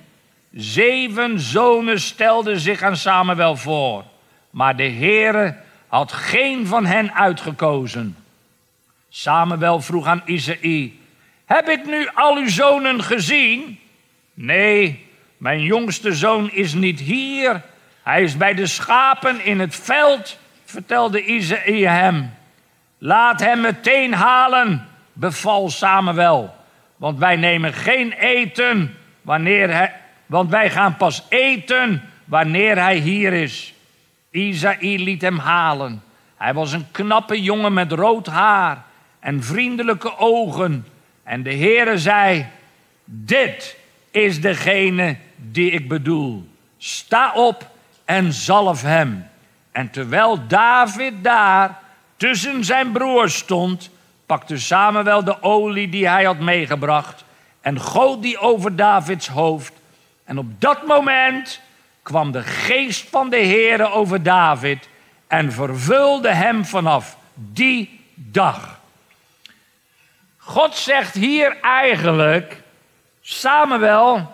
Zeven 0.53 1.39
zonen 1.39 1.99
stelden 1.99 2.59
zich 2.59 2.81
aan 2.81 2.97
Samuel 2.97 3.55
voor. 3.55 4.03
Maar 4.49 4.75
de 4.75 4.89
Heere 4.89 5.55
had 5.87 6.11
geen 6.11 6.67
van 6.67 6.85
hen 6.85 7.13
uitgekozen. 7.13 8.17
Samuel 9.09 9.81
vroeg 9.81 10.07
aan 10.07 10.21
Isaïe: 10.25 10.99
Heb 11.45 11.67
ik 11.67 11.85
nu 11.85 12.09
al 12.13 12.37
uw 12.37 12.49
zonen 12.49 13.03
gezien? 13.03 13.79
Nee, 14.33 15.07
mijn 15.37 15.61
jongste 15.61 16.13
zoon 16.13 16.51
is 16.51 16.73
niet 16.73 16.99
hier. 16.99 17.61
Hij 18.03 18.23
is 18.23 18.37
bij 18.37 18.53
de 18.53 18.67
schapen 18.67 19.45
in 19.45 19.59
het 19.59 19.75
veld 19.75 20.37
vertelde 20.65 21.23
Isaïe 21.23 21.87
hem. 21.87 22.37
Laat 23.01 23.39
hem 23.39 23.61
meteen 23.61 24.13
halen, 24.13 24.87
beval 25.13 25.69
Samuel. 25.69 26.55
Want 26.95 27.19
wij 27.19 27.35
nemen 27.35 27.73
geen 27.73 28.11
eten 28.11 28.95
wanneer 29.21 29.73
hij, 29.73 29.95
want 30.25 30.49
wij 30.49 30.69
gaan 30.69 30.97
pas 30.97 31.25
eten 31.29 32.01
wanneer 32.25 32.77
hij 32.77 32.95
hier 32.97 33.33
is. 33.33 33.73
Isaïe 34.31 34.99
liet 34.99 35.21
hem 35.21 35.37
halen. 35.37 36.03
Hij 36.37 36.53
was 36.53 36.71
een 36.71 36.91
knappe 36.91 37.41
jongen 37.41 37.73
met 37.73 37.91
rood 37.91 38.27
haar 38.27 38.83
en 39.19 39.43
vriendelijke 39.43 40.17
ogen. 40.17 40.85
En 41.23 41.43
de 41.43 41.55
Heere 41.55 41.97
zei, 41.97 42.45
dit 43.05 43.77
is 44.11 44.41
degene 44.41 45.17
die 45.35 45.71
ik 45.71 45.87
bedoel. 45.87 46.47
Sta 46.77 47.33
op 47.33 47.69
en 48.05 48.33
zalf 48.33 48.81
hem. 48.81 49.27
En 49.71 49.89
terwijl 49.89 50.47
David 50.47 51.13
daar 51.23 51.79
tussen 52.19 52.63
zijn 52.63 52.91
broers 52.91 53.37
stond, 53.37 53.89
pakte 54.25 54.57
Samuel 54.57 55.23
de 55.23 55.43
olie 55.43 55.89
die 55.89 56.07
hij 56.07 56.23
had 56.23 56.39
meegebracht 56.39 57.23
en 57.61 57.79
goot 57.79 58.21
die 58.21 58.37
over 58.37 58.75
Davids 58.75 59.27
hoofd. 59.27 59.73
En 60.23 60.37
op 60.37 60.61
dat 60.61 60.87
moment 60.87 61.61
kwam 62.01 62.31
de 62.31 62.43
geest 62.43 63.09
van 63.09 63.29
de 63.29 63.37
Heere 63.37 63.91
over 63.91 64.23
David 64.23 64.89
en 65.27 65.51
vervulde 65.51 66.33
hem 66.33 66.65
vanaf 66.65 67.17
die 67.33 68.01
dag. 68.13 68.79
God 70.37 70.75
zegt 70.75 71.15
hier 71.15 71.57
eigenlijk, 71.61 72.61
Samuel, 73.21 74.31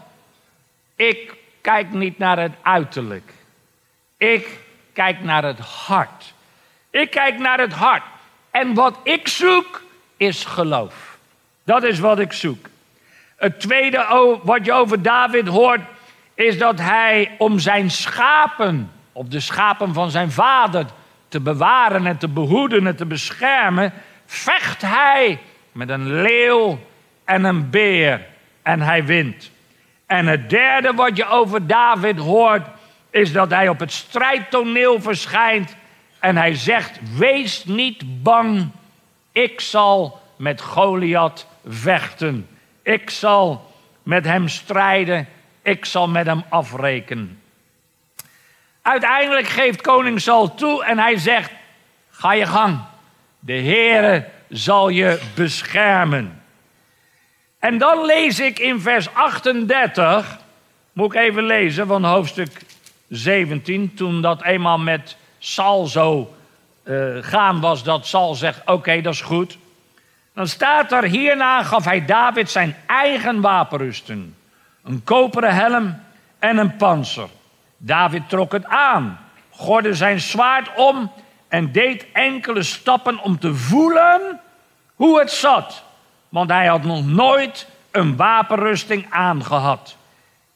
ik 0.95 1.33
kijk 1.61 1.91
niet 1.91 2.17
naar 2.17 2.39
het 2.39 2.53
uiterlijk. 2.61 3.33
Ik 4.17 4.59
kijk 4.93 5.23
naar 5.23 5.43
het 5.43 5.59
hart. 5.59 6.33
Ik 7.01 7.09
kijk 7.09 7.39
naar 7.39 7.59
het 7.59 7.73
hart. 7.73 8.03
En 8.51 8.73
wat 8.73 8.99
ik 9.03 9.27
zoek 9.27 9.81
is 10.17 10.45
geloof. 10.45 11.17
Dat 11.63 11.83
is 11.83 11.99
wat 11.99 12.19
ik 12.19 12.33
zoek. 12.33 12.67
Het 13.35 13.59
tweede 13.59 14.39
wat 14.43 14.65
je 14.65 14.73
over 14.73 15.01
David 15.01 15.47
hoort 15.47 15.81
is 16.33 16.57
dat 16.57 16.79
hij 16.79 17.35
om 17.37 17.59
zijn 17.59 17.91
schapen, 17.91 18.91
of 19.11 19.27
de 19.27 19.39
schapen 19.39 19.93
van 19.93 20.11
zijn 20.11 20.31
vader, 20.31 20.85
te 21.27 21.39
bewaren 21.39 22.05
en 22.05 22.17
te 22.17 22.27
behoeden 22.27 22.87
en 22.87 22.95
te 22.95 23.05
beschermen, 23.05 23.93
vecht 24.25 24.81
hij 24.81 25.39
met 25.71 25.89
een 25.89 26.21
leeuw 26.21 26.79
en 27.25 27.43
een 27.43 27.69
beer 27.69 28.25
en 28.61 28.81
hij 28.81 29.05
wint. 29.05 29.51
En 30.05 30.27
het 30.27 30.49
derde 30.49 30.93
wat 30.93 31.17
je 31.17 31.27
over 31.27 31.67
David 31.67 32.17
hoort, 32.17 32.67
is 33.09 33.31
dat 33.31 33.49
hij 33.49 33.69
op 33.69 33.79
het 33.79 33.91
strijdtoneel 33.91 35.01
verschijnt 35.01 35.75
en 36.25 36.37
hij 36.37 36.55
zegt: 36.55 36.99
Wees 37.17 37.65
niet 37.65 38.23
bang, 38.23 38.69
ik 39.31 39.61
zal 39.61 40.21
met 40.35 40.61
Goliath 40.61 41.47
vechten. 41.67 42.47
Ik 42.83 43.09
zal 43.09 43.71
met 44.03 44.25
hem 44.25 44.47
strijden, 44.47 45.27
ik 45.61 45.85
zal 45.85 46.07
met 46.07 46.25
hem 46.25 46.43
afrekenen. 46.49 47.41
Uiteindelijk 48.81 49.47
geeft 49.47 49.81
koning 49.81 50.21
Saul 50.21 50.55
toe 50.55 50.85
en 50.85 50.99
hij 50.99 51.17
zegt: 51.17 51.51
Ga 52.09 52.33
je 52.33 52.45
gang, 52.45 52.79
de 53.39 53.53
Heere 53.61 54.27
zal 54.49 54.89
je 54.89 55.19
beschermen. 55.35 56.43
En 57.59 57.77
dan 57.77 58.05
lees 58.05 58.39
ik 58.39 58.59
in 58.59 58.79
vers 58.79 59.13
38, 59.13 60.37
moet 60.93 61.13
ik 61.13 61.19
even 61.19 61.43
lezen 61.43 61.87
van 61.87 62.03
hoofdstuk 62.03 62.61
17, 63.09 63.93
toen 63.93 64.21
dat 64.21 64.43
eenmaal 64.43 64.79
met 64.79 65.17
Sal 65.45 65.85
zo 65.85 66.35
uh, 66.83 67.17
gaan 67.21 67.59
was, 67.59 67.83
dat 67.83 68.07
Sal 68.07 68.35
zegt: 68.35 68.61
Oké, 68.65 69.01
dat 69.01 69.13
is 69.13 69.21
goed. 69.21 69.57
Dan 70.33 70.47
staat 70.47 70.91
er: 70.91 71.03
Hierna 71.03 71.63
gaf 71.63 71.85
hij 71.85 72.05
David 72.05 72.49
zijn 72.51 72.75
eigen 72.85 73.41
wapenrusten: 73.41 74.35
een 74.83 75.03
koperen 75.03 75.55
helm 75.55 75.99
en 76.39 76.57
een 76.57 76.75
panzer. 76.75 77.27
David 77.77 78.29
trok 78.29 78.51
het 78.51 78.65
aan, 78.65 79.19
gorde 79.49 79.93
zijn 79.93 80.19
zwaard 80.19 80.69
om 80.75 81.11
en 81.47 81.71
deed 81.71 82.05
enkele 82.13 82.63
stappen 82.63 83.19
om 83.19 83.39
te 83.39 83.55
voelen 83.55 84.39
hoe 84.95 85.19
het 85.19 85.31
zat. 85.31 85.83
Want 86.29 86.49
hij 86.49 86.67
had 86.67 86.83
nog 86.83 87.05
nooit 87.05 87.67
een 87.91 88.15
wapenrusting 88.15 89.05
aangehad. 89.09 89.95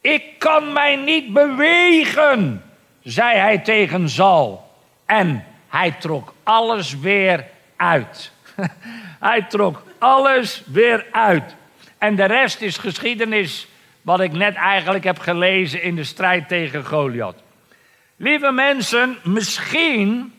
Ik 0.02 0.40
kan 0.40 0.74
mij 0.74 0.96
niet 0.96 1.34
bewegen, 1.34 2.64
zei 3.04 3.38
hij 3.38 3.58
tegen 3.58 4.10
Zal. 4.10 4.68
En 5.10 5.46
hij 5.68 5.92
trok 5.92 6.34
alles 6.44 7.00
weer 7.00 7.46
uit. 7.76 8.32
hij 9.30 9.42
trok 9.42 9.84
alles 9.98 10.64
weer 10.66 11.06
uit. 11.12 11.56
En 11.98 12.16
de 12.16 12.26
rest 12.26 12.62
is 12.62 12.78
geschiedenis, 12.78 13.68
wat 14.02 14.20
ik 14.20 14.32
net 14.32 14.56
eigenlijk 14.56 15.04
heb 15.04 15.20
gelezen 15.20 15.82
in 15.82 15.96
de 15.96 16.04
strijd 16.04 16.48
tegen 16.48 16.86
Goliath. 16.86 17.42
Lieve 18.16 18.52
mensen, 18.52 19.18
misschien 19.24 20.34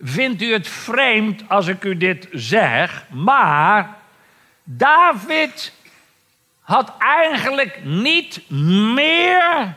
vindt 0.00 0.42
u 0.42 0.52
het 0.52 0.68
vreemd 0.68 1.42
als 1.48 1.66
ik 1.66 1.84
u 1.84 1.96
dit 1.96 2.28
zeg, 2.32 3.04
maar 3.10 3.96
David 4.64 5.72
had 6.60 6.92
eigenlijk 6.98 7.84
niet 7.84 8.50
meer, 8.50 9.74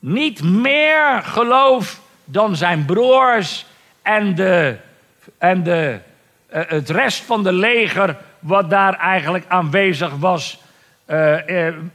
niet 0.00 0.42
meer 0.42 1.22
geloof 1.22 2.06
dan 2.30 2.56
zijn 2.56 2.84
broers 2.84 3.66
en, 4.02 4.34
de, 4.34 4.76
en 5.38 5.62
de, 5.62 6.00
uh, 6.54 6.60
het 6.66 6.90
rest 6.90 7.22
van 7.22 7.42
de 7.42 7.52
leger 7.52 8.16
wat 8.38 8.70
daar 8.70 8.94
eigenlijk 8.94 9.44
aanwezig 9.48 10.16
was 10.16 10.58
uh, 11.06 11.36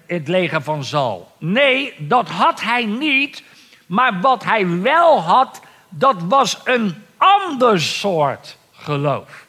het 0.06 0.28
leger 0.28 0.62
van 0.62 0.84
Zal. 0.84 1.32
Nee, 1.40 1.94
dat 1.98 2.30
had 2.30 2.62
hij 2.62 2.86
niet, 2.86 3.44
maar 3.86 4.20
wat 4.22 4.44
hij 4.44 4.82
wel 4.82 5.22
had, 5.22 5.62
dat 5.90 6.16
was 6.28 6.62
een 6.64 7.04
ander 7.18 7.82
soort 7.82 8.58
geloof. 8.72 9.46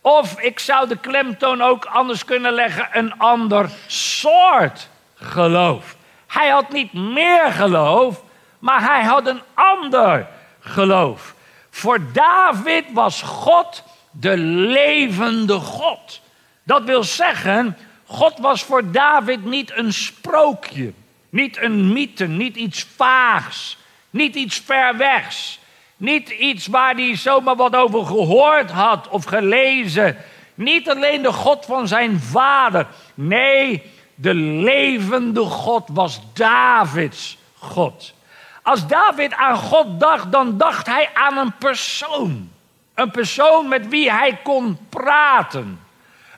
Of 0.00 0.40
ik 0.40 0.58
zou 0.58 0.88
de 0.88 0.96
klemtoon 0.96 1.62
ook 1.62 1.84
anders 1.84 2.24
kunnen 2.24 2.52
leggen, 2.52 2.88
een 2.92 3.18
ander 3.18 3.70
soort 3.86 4.88
geloof. 5.14 5.96
Hij 6.26 6.48
had 6.48 6.72
niet 6.72 6.92
meer 6.92 7.52
geloof, 7.52 8.22
maar 8.62 8.82
hij 8.82 9.02
had 9.02 9.26
een 9.26 9.42
ander 9.54 10.28
geloof. 10.60 11.34
Voor 11.70 12.12
David 12.12 12.84
was 12.92 13.22
God 13.22 13.82
de 14.10 14.36
levende 14.36 15.58
God. 15.58 16.20
Dat 16.62 16.84
wil 16.84 17.04
zeggen, 17.04 17.76
God 18.06 18.38
was 18.38 18.62
voor 18.62 18.90
David 18.90 19.44
niet 19.44 19.76
een 19.76 19.92
sprookje, 19.92 20.92
niet 21.28 21.62
een 21.62 21.92
mythe, 21.92 22.26
niet 22.26 22.56
iets 22.56 22.86
vaags, 22.96 23.78
niet 24.10 24.34
iets 24.34 24.58
ver 24.58 24.96
wegs. 24.96 25.60
Niet 25.96 26.30
iets 26.30 26.66
waar 26.66 26.94
hij 26.94 27.16
zomaar 27.16 27.56
wat 27.56 27.76
over 27.76 28.06
gehoord 28.06 28.70
had 28.70 29.08
of 29.08 29.24
gelezen. 29.24 30.16
Niet 30.54 30.90
alleen 30.90 31.22
de 31.22 31.32
God 31.32 31.64
van 31.66 31.88
zijn 31.88 32.20
vader. 32.20 32.86
Nee, 33.14 33.82
de 34.14 34.34
levende 34.34 35.40
God 35.40 35.88
was 35.92 36.20
Davids 36.32 37.38
God. 37.58 38.14
Als 38.62 38.86
David 38.86 39.34
aan 39.34 39.56
God 39.56 40.00
dacht, 40.00 40.32
dan 40.32 40.58
dacht 40.58 40.86
hij 40.86 41.08
aan 41.14 41.36
een 41.36 41.52
persoon. 41.58 42.50
Een 42.94 43.10
persoon 43.10 43.68
met 43.68 43.88
wie 43.88 44.10
hij 44.10 44.38
kon 44.42 44.78
praten. 44.88 45.80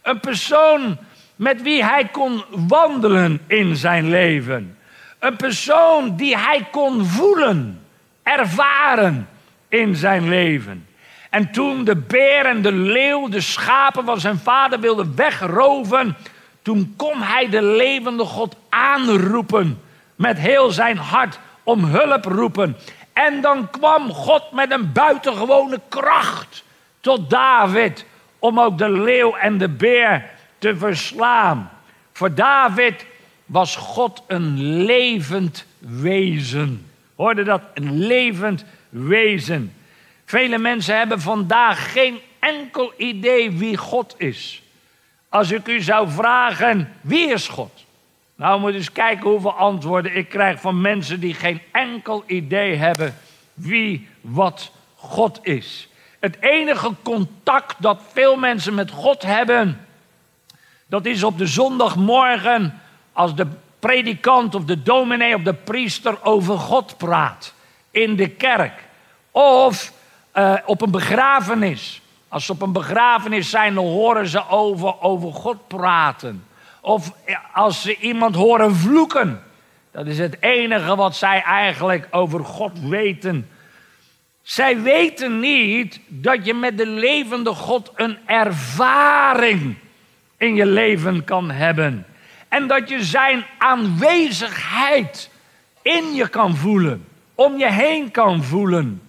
Een 0.02 0.20
persoon 0.20 0.98
met 1.36 1.62
wie 1.62 1.84
hij 1.84 2.04
kon 2.04 2.44
wandelen 2.50 3.40
in 3.46 3.76
zijn 3.76 4.08
leven. 4.08 4.78
Een 5.18 5.36
persoon 5.36 6.16
die 6.16 6.38
hij 6.38 6.66
kon 6.70 7.04
voelen, 7.04 7.86
ervaren 8.22 9.28
in 9.68 9.96
zijn 9.96 10.28
leven. 10.28 10.86
En 11.30 11.52
toen 11.52 11.84
de 11.84 11.96
beer 11.96 12.46
en 12.46 12.62
de 12.62 12.72
leeuw 12.72 13.28
de 13.28 13.40
schapen 13.40 14.04
van 14.04 14.20
zijn 14.20 14.38
vader 14.38 14.80
wilden 14.80 15.14
wegroven, 15.16 16.16
toen 16.62 16.94
kon 16.96 17.22
hij 17.22 17.48
de 17.48 17.62
levende 17.62 18.24
God 18.24 18.56
aanroepen 18.68 19.82
met 20.14 20.38
heel 20.38 20.70
zijn 20.70 20.96
hart 20.96 21.38
om 21.64 21.84
hulp 21.84 22.24
roepen. 22.24 22.76
En 23.12 23.40
dan 23.40 23.70
kwam 23.70 24.12
God 24.12 24.52
met 24.52 24.70
een 24.70 24.92
buitengewone 24.92 25.80
kracht 25.88 26.64
tot 27.00 27.30
David 27.30 28.04
om 28.38 28.60
ook 28.60 28.78
de 28.78 28.90
leeuw 28.90 29.34
en 29.34 29.58
de 29.58 29.68
beer 29.68 30.30
te 30.58 30.76
verslaan. 30.76 31.70
Voor 32.12 32.34
David 32.34 33.06
was 33.46 33.76
God 33.76 34.22
een 34.26 34.84
levend 34.84 35.66
wezen. 35.78 36.90
Hoorde 37.16 37.42
dat? 37.42 37.62
Een 37.74 38.06
levend 38.06 38.64
wezen. 38.88 39.74
Vele 40.24 40.58
mensen 40.58 40.98
hebben 40.98 41.20
vandaag 41.20 41.92
geen 41.92 42.18
enkel 42.38 42.92
idee 42.96 43.50
wie 43.50 43.76
God 43.76 44.14
is. 44.18 44.62
Als 45.28 45.50
ik 45.50 45.68
u 45.68 45.80
zou 45.80 46.10
vragen, 46.10 46.92
wie 47.00 47.32
is 47.32 47.48
God? 47.48 47.84
Nou, 48.36 48.60
moet 48.60 48.74
eens 48.74 48.92
kijken 48.92 49.30
hoeveel 49.30 49.54
antwoorden 49.54 50.16
ik 50.16 50.28
krijg 50.28 50.60
van 50.60 50.80
mensen 50.80 51.20
die 51.20 51.34
geen 51.34 51.60
enkel 51.72 52.24
idee 52.26 52.76
hebben 52.76 53.14
wie 53.54 54.08
wat 54.20 54.70
God 54.94 55.38
is. 55.42 55.88
Het 56.20 56.36
enige 56.40 56.92
contact 57.02 57.74
dat 57.78 58.00
veel 58.12 58.36
mensen 58.36 58.74
met 58.74 58.90
God 58.90 59.22
hebben, 59.22 59.86
dat 60.86 61.06
is 61.06 61.22
op 61.22 61.38
de 61.38 61.46
zondagmorgen 61.46 62.80
als 63.12 63.34
de 63.34 63.46
predikant 63.78 64.54
of 64.54 64.64
de 64.64 64.82
dominee 64.82 65.34
of 65.34 65.42
de 65.42 65.54
priester 65.54 66.22
over 66.22 66.58
God 66.58 66.96
praat 66.96 67.54
in 67.90 68.16
de 68.16 68.28
kerk. 68.28 68.84
Of 69.30 69.92
uh, 70.36 70.54
op 70.66 70.80
een 70.80 70.90
begrafenis. 70.90 72.00
Als 72.28 72.46
ze 72.46 72.52
op 72.52 72.62
een 72.62 72.72
begrafenis 72.72 73.50
zijn, 73.50 73.74
dan 73.74 73.84
horen 73.84 74.28
ze 74.28 74.48
over, 74.48 75.00
over 75.00 75.32
God 75.32 75.68
praten. 75.68 76.44
Of 76.84 77.12
als 77.52 77.82
ze 77.82 77.96
iemand 77.96 78.34
horen 78.34 78.74
vloeken. 78.74 79.42
Dat 79.90 80.06
is 80.06 80.18
het 80.18 80.36
enige 80.40 80.96
wat 80.96 81.16
zij 81.16 81.42
eigenlijk 81.42 82.06
over 82.10 82.44
God 82.44 82.80
weten. 82.80 83.48
Zij 84.42 84.80
weten 84.80 85.40
niet 85.40 86.00
dat 86.06 86.44
je 86.44 86.54
met 86.54 86.78
de 86.78 86.86
levende 86.86 87.54
God 87.54 87.92
een 87.94 88.18
ervaring 88.26 89.76
in 90.36 90.54
je 90.54 90.66
leven 90.66 91.24
kan 91.24 91.50
hebben. 91.50 92.06
En 92.48 92.66
dat 92.66 92.88
je 92.88 93.04
zijn 93.04 93.44
aanwezigheid 93.58 95.30
in 95.82 96.14
je 96.14 96.28
kan 96.28 96.56
voelen, 96.56 97.06
om 97.34 97.58
je 97.58 97.70
heen 97.70 98.10
kan 98.10 98.42
voelen. 98.42 99.02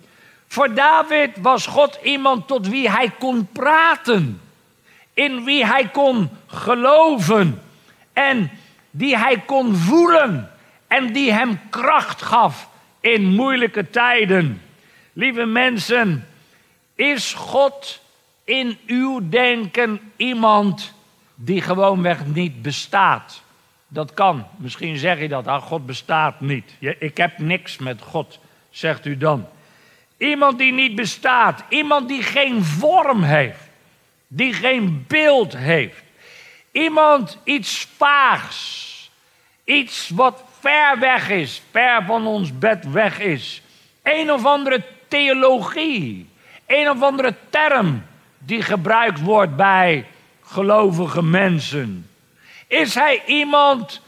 Voor 0.47 0.73
David 0.73 1.29
was 1.41 1.67
God 1.67 1.99
iemand 2.03 2.47
tot 2.47 2.67
wie 2.67 2.89
hij 2.89 3.11
kon 3.19 3.47
praten, 3.51 4.41
in 5.13 5.43
wie 5.43 5.65
hij 5.65 5.87
kon 5.87 6.29
geloven 6.47 7.59
en 8.15 8.51
die 8.91 9.17
hij 9.17 9.39
kon 9.39 9.75
voelen 9.75 10.51
en 10.87 11.13
die 11.13 11.31
hem 11.31 11.59
kracht 11.69 12.21
gaf 12.21 12.69
in 12.99 13.23
moeilijke 13.23 13.89
tijden. 13.89 14.61
Lieve 15.13 15.45
mensen, 15.45 16.27
is 16.95 17.33
God 17.33 18.01
in 18.43 18.77
uw 18.87 19.29
denken 19.29 19.99
iemand 20.15 20.93
die 21.35 21.61
gewoonweg 21.61 22.25
niet 22.25 22.61
bestaat? 22.61 23.43
Dat 23.87 24.13
kan. 24.13 24.47
Misschien 24.57 24.97
zeg 24.97 25.19
je 25.19 25.27
dat, 25.27 25.47
ah, 25.47 25.61
God 25.61 25.85
bestaat 25.85 26.41
niet. 26.41 26.75
Ik 26.99 27.17
heb 27.17 27.37
niks 27.37 27.77
met 27.77 28.01
God, 28.01 28.39
zegt 28.69 29.05
u 29.05 29.17
dan. 29.17 29.47
Iemand 30.17 30.57
die 30.57 30.73
niet 30.73 30.95
bestaat, 30.95 31.63
iemand 31.69 32.07
die 32.07 32.23
geen 32.23 32.63
vorm 32.63 33.23
heeft, 33.23 33.69
die 34.27 34.53
geen 34.53 35.05
beeld 35.07 35.57
heeft. 35.57 36.03
Iemand 36.75 37.37
iets 37.43 37.87
vaags, 37.97 39.11
iets 39.63 40.09
wat 40.09 40.43
ver 40.59 40.99
weg 40.99 41.29
is, 41.29 41.61
ver 41.71 42.03
van 42.05 42.27
ons 42.27 42.57
bed 42.57 42.91
weg 42.91 43.19
is. 43.19 43.61
Een 44.03 44.31
of 44.31 44.45
andere 44.45 44.83
theologie, 45.07 46.29
een 46.67 46.89
of 46.89 47.01
andere 47.01 47.35
term 47.49 48.03
die 48.37 48.61
gebruikt 48.61 49.21
wordt 49.21 49.55
bij 49.55 50.05
gelovige 50.41 51.23
mensen. 51.23 52.09
Is 52.67 52.95
hij 52.95 53.23
iemand 53.25 54.01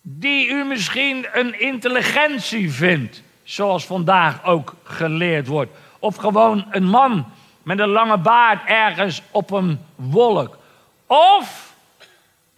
die 0.00 0.48
u 0.48 0.64
misschien 0.64 1.26
een 1.32 1.60
intelligentie 1.60 2.72
vindt, 2.72 3.22
zoals 3.42 3.86
vandaag 3.86 4.44
ook 4.44 4.74
geleerd 4.84 5.46
wordt? 5.46 5.70
Of 5.98 6.16
gewoon 6.16 6.66
een 6.70 6.86
man 6.86 7.32
met 7.62 7.78
een 7.78 7.88
lange 7.88 8.18
baard 8.18 8.64
ergens 8.66 9.22
op 9.30 9.50
een 9.50 9.80
wolk? 9.96 10.58
Of 11.06 11.69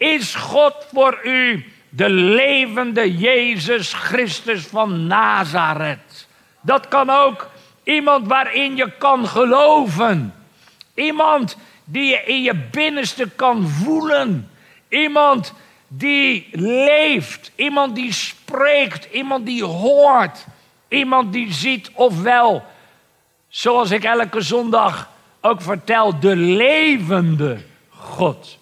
is 0.03 0.35
God 0.35 0.75
voor 0.93 1.21
u 1.25 1.65
de 1.89 2.11
levende 2.11 3.17
Jezus 3.17 3.93
Christus 3.93 4.67
van 4.67 5.07
Nazareth? 5.07 6.27
Dat 6.61 6.89
kan 6.89 7.11
ook 7.11 7.51
iemand 7.83 8.27
waarin 8.27 8.77
je 8.77 8.91
kan 8.99 9.29
geloven. 9.29 10.35
Iemand 10.95 11.57
die 11.85 12.05
je 12.05 12.23
in 12.25 12.43
je 12.43 12.55
binnenste 12.55 13.29
kan 13.37 13.69
voelen. 13.69 14.51
Iemand 14.89 15.55
die 15.89 16.49
leeft, 16.53 17.53
iemand 17.57 17.95
die 17.95 18.13
spreekt, 18.13 19.09
iemand 19.13 19.47
die 19.47 19.65
hoort, 19.65 20.47
iemand 20.89 21.33
die 21.33 21.53
ziet 21.53 21.91
ofwel, 21.95 22.65
zoals 23.49 23.91
ik 23.91 24.05
elke 24.05 24.41
zondag 24.41 25.11
ook 25.41 25.63
vertel, 25.63 26.21
de 26.21 26.37
levende 26.37 27.59
God. 27.89 28.61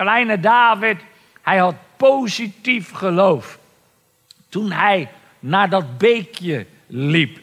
Kleine 0.00 0.40
David, 0.40 0.96
hij 1.42 1.58
had 1.58 1.74
positief 1.96 2.90
geloof. 2.92 3.58
Toen 4.48 4.70
hij 4.70 5.08
naar 5.38 5.70
dat 5.70 5.98
beekje 5.98 6.66
liep. 6.86 7.38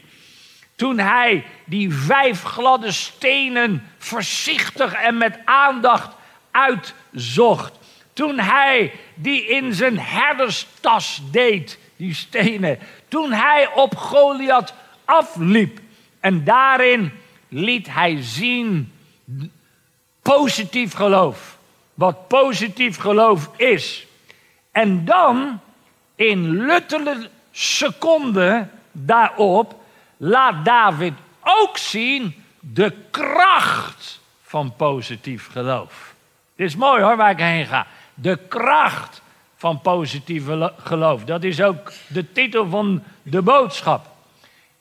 Toen 0.75 0.99
hij 0.99 1.45
die 1.65 1.93
vijf 1.93 2.43
gladde 2.43 2.91
stenen 2.91 3.87
voorzichtig 3.97 4.93
en 4.93 5.17
met 5.17 5.39
aandacht 5.45 6.15
uitzocht. 6.51 7.73
Toen 8.13 8.39
hij 8.39 8.93
die 9.15 9.47
in 9.47 9.73
zijn 9.73 9.99
herderstas 9.99 11.21
deed, 11.31 11.79
die 11.95 12.13
stenen. 12.13 12.79
Toen 13.07 13.31
hij 13.31 13.71
op 13.73 13.95
Goliath 13.95 14.73
afliep. 15.05 15.79
En 16.19 16.43
daarin 16.43 17.11
liet 17.47 17.93
hij 17.93 18.17
zien 18.21 18.91
positief 20.21 20.93
geloof. 20.93 21.56
Wat 21.97 22.27
positief 22.27 22.97
geloof 22.97 23.49
is. 23.55 24.05
En 24.71 25.05
dan, 25.05 25.59
in 26.15 26.65
luttele 26.65 27.29
seconden 27.51 28.71
daarop, 28.91 29.75
laat 30.17 30.65
David 30.65 31.13
ook 31.43 31.77
zien 31.77 32.43
de 32.59 32.93
kracht 33.11 34.19
van 34.41 34.73
positief 34.75 35.49
geloof. 35.51 36.13
Dit 36.55 36.67
is 36.67 36.75
mooi 36.75 37.01
hoor, 37.01 37.17
waar 37.17 37.31
ik 37.31 37.37
heen 37.37 37.65
ga. 37.65 37.87
De 38.13 38.37
kracht 38.47 39.21
van 39.55 39.81
positief 39.81 40.43
geloof. 40.77 41.23
Dat 41.23 41.43
is 41.43 41.61
ook 41.61 41.91
de 42.07 42.31
titel 42.31 42.69
van 42.69 43.03
de 43.23 43.41
boodschap. 43.41 44.05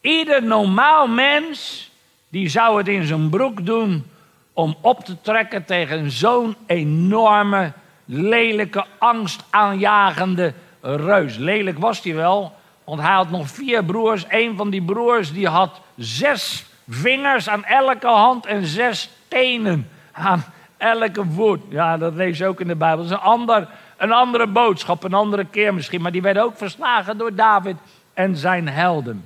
Ieder 0.00 0.42
normaal 0.42 1.07
mens, 1.07 1.90
die 2.29 2.48
zou 2.48 2.79
het 2.79 2.88
in 2.88 3.07
zijn 3.07 3.31
broek 3.31 3.66
doen 3.66 4.11
om 4.57 4.77
op 4.81 5.05
te 5.05 5.21
trekken 5.21 5.64
tegen 5.64 6.11
zo'n 6.11 6.57
enorme, 6.66 7.73
lelijke, 8.05 8.85
angstaanjagende 8.99 10.53
reus. 10.81 11.37
Lelijk 11.37 11.79
was 11.79 12.03
hij 12.03 12.14
wel, 12.14 12.53
want 12.85 13.01
hij 13.01 13.14
had 13.14 13.31
nog 13.31 13.49
vier 13.49 13.85
broers. 13.85 14.25
Een 14.29 14.57
van 14.57 14.71
die 14.71 14.83
broers 14.83 15.33
die 15.33 15.49
had 15.49 15.81
zes 15.97 16.66
vingers 16.88 17.49
aan 17.49 17.64
elke 17.64 18.07
hand 18.07 18.47
en 18.47 18.66
zes 18.66 19.11
tenen 19.29 19.88
aan 20.12 20.45
elke 20.77 21.25
voet. 21.35 21.61
Ja, 21.69 21.97
dat 21.97 22.14
lees 22.14 22.38
je 22.38 22.47
ook 22.47 22.61
in 22.61 22.69
de 22.69 22.77
Bijbel. 22.77 22.97
Dat 22.97 23.07
is 23.07 23.11
een, 23.11 23.31
ander, 23.31 23.69
een 23.97 24.12
andere 24.12 24.47
boodschap, 24.47 25.05
een 25.05 25.14
andere 25.14 25.45
keer 25.45 25.75
misschien. 25.75 26.01
Maar 26.01 26.12
die 26.12 26.23
werden 26.23 26.42
ook 26.42 26.57
verslagen 26.57 27.19
door 27.19 27.35
David 27.35 27.77
en 28.14 28.37
zijn 28.37 28.69
helden. 28.69 29.25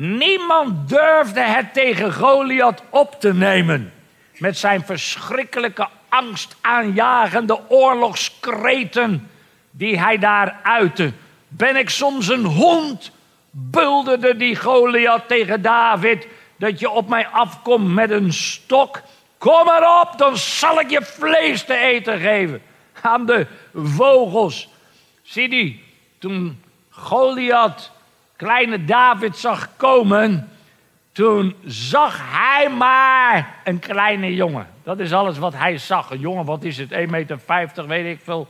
Niemand 0.00 0.88
durfde 0.88 1.40
het 1.40 1.74
tegen 1.74 2.12
Goliath 2.12 2.82
op 2.90 3.20
te 3.20 3.34
nemen. 3.34 3.92
Met 4.36 4.58
zijn 4.58 4.84
verschrikkelijke 4.84 5.88
angstaanjagende 6.08 7.60
oorlogskreten 7.68 9.30
die 9.70 9.98
hij 9.98 10.18
daar 10.18 10.60
uitte. 10.62 11.12
Ben 11.48 11.76
ik 11.76 11.90
soms 11.90 12.28
een 12.28 12.44
hond? 12.44 13.10
bulderde 13.50 14.36
die 14.36 14.56
Goliath 14.56 15.28
tegen 15.28 15.62
David. 15.62 16.26
Dat 16.56 16.80
je 16.80 16.90
op 16.90 17.08
mij 17.08 17.26
afkomt 17.26 17.88
met 17.94 18.10
een 18.10 18.32
stok. 18.32 19.02
Kom 19.38 19.64
maar 19.64 20.00
op, 20.00 20.18
dan 20.18 20.36
zal 20.36 20.80
ik 20.80 20.90
je 20.90 21.02
vlees 21.02 21.64
te 21.64 21.74
eten 21.74 22.18
geven. 22.18 22.62
Aan 23.02 23.26
de 23.26 23.46
vogels. 23.74 24.68
Zie 25.22 25.48
die, 25.48 25.84
toen 26.18 26.62
Goliath 26.90 27.96
kleine 28.38 28.84
David 28.84 29.36
zag 29.36 29.68
komen. 29.76 30.48
Toen 31.12 31.54
zag 31.64 32.20
hij 32.22 32.70
maar 32.70 33.54
een 33.64 33.78
kleine 33.78 34.34
jongen. 34.34 34.66
Dat 34.82 34.98
is 34.98 35.12
alles 35.12 35.38
wat 35.38 35.54
hij 35.54 35.78
zag. 35.78 36.10
Een 36.10 36.20
jongen, 36.20 36.44
wat 36.44 36.64
is 36.64 36.76
het? 36.76 36.90
1,50 36.92 36.96
meter, 37.06 37.38
weet 37.86 38.16
ik 38.16 38.20
veel. 38.24 38.48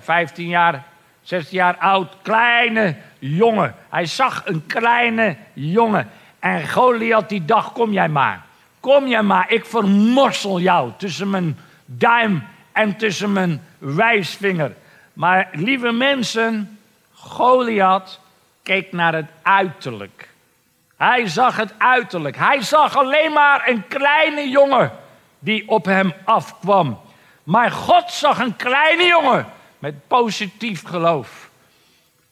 15 0.00 0.48
jaar, 0.48 0.84
16 1.22 1.56
jaar 1.56 1.76
oud, 1.76 2.16
kleine 2.22 2.96
jongen. 3.18 3.74
Hij 3.88 4.06
zag 4.06 4.42
een 4.46 4.66
kleine 4.66 5.36
jongen. 5.52 6.10
En 6.38 6.68
Goliath 6.68 7.28
die 7.28 7.44
dacht, 7.44 7.72
kom 7.72 7.92
jij 7.92 8.08
maar. 8.08 8.44
Kom 8.80 9.06
jij 9.06 9.22
maar, 9.22 9.50
ik 9.50 9.64
vermorsel 9.64 10.60
jou 10.60 10.90
tussen 10.96 11.30
mijn 11.30 11.58
duim 11.84 12.42
en 12.72 12.96
tussen 12.96 13.32
mijn 13.32 13.62
wijsvinger. 13.78 14.72
Maar 15.12 15.48
lieve 15.52 15.92
mensen, 15.92 16.78
Goliath 17.12 18.20
keek 18.62 18.92
naar 18.92 19.14
het 19.14 19.30
uiterlijk. 19.42 20.28
Hij 20.96 21.28
zag 21.28 21.56
het 21.56 21.74
uiterlijk. 21.78 22.36
Hij 22.36 22.62
zag 22.62 22.96
alleen 22.96 23.32
maar 23.32 23.68
een 23.68 23.88
kleine 23.88 24.48
jongen 24.48 24.92
die 25.38 25.68
op 25.68 25.84
hem 25.84 26.12
afkwam. 26.24 27.00
Maar 27.42 27.70
God 27.70 28.10
zag 28.10 28.38
een 28.38 28.56
kleine 28.56 29.04
jongen 29.04 29.46
met 29.78 30.06
positief 30.06 30.84
geloof. 30.84 31.50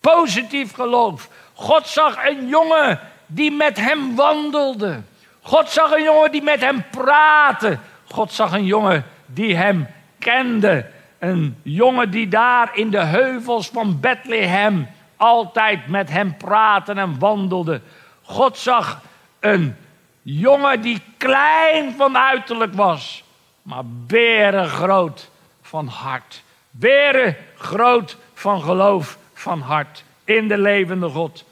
Positief 0.01 0.75
geloof. 0.75 1.29
God 1.55 1.87
zag 1.87 2.29
een 2.29 2.49
jongen 2.49 3.01
die 3.27 3.51
met 3.51 3.77
hem 3.77 4.15
wandelde. 4.15 5.01
God 5.43 5.71
zag 5.71 5.93
een 5.93 6.03
jongen 6.03 6.33
die 6.33 6.43
met 6.43 6.61
hem 6.61 6.85
praatte. 6.91 7.79
God 8.05 8.33
zag 8.33 8.53
een 8.53 8.65
jongen 8.65 9.05
die 9.27 9.57
hem 9.57 9.87
kende. 10.19 10.87
Een 11.19 11.61
jongen 11.63 12.11
die 12.11 12.29
daar 12.29 12.71
in 12.75 12.91
de 12.91 13.05
heuvels 13.05 13.69
van 13.69 14.01
Bethlehem 14.01 14.89
altijd 15.19 15.89
met 15.89 16.11
hem 16.11 16.37
praatte 16.37 16.93
en 16.93 17.19
wandelde. 17.19 17.81
God 18.23 18.59
zag 18.59 19.01
een 19.41 19.77
jongen 20.23 20.81
die 20.81 21.03
klein 21.17 21.95
van 21.97 22.19
uiterlijk 22.19 22.75
was, 22.75 23.25
maar 23.63 23.83
beren 23.87 24.69
groot 24.69 25.31
van 25.63 25.87
hart. 25.87 26.43
Beren 26.71 27.37
groot 27.57 28.17
van 28.35 28.63
geloof 28.63 29.19
van 29.35 29.61
hart 29.61 30.05
in 30.25 30.49
de 30.49 30.59
levende 30.59 31.09
God. 31.09 31.45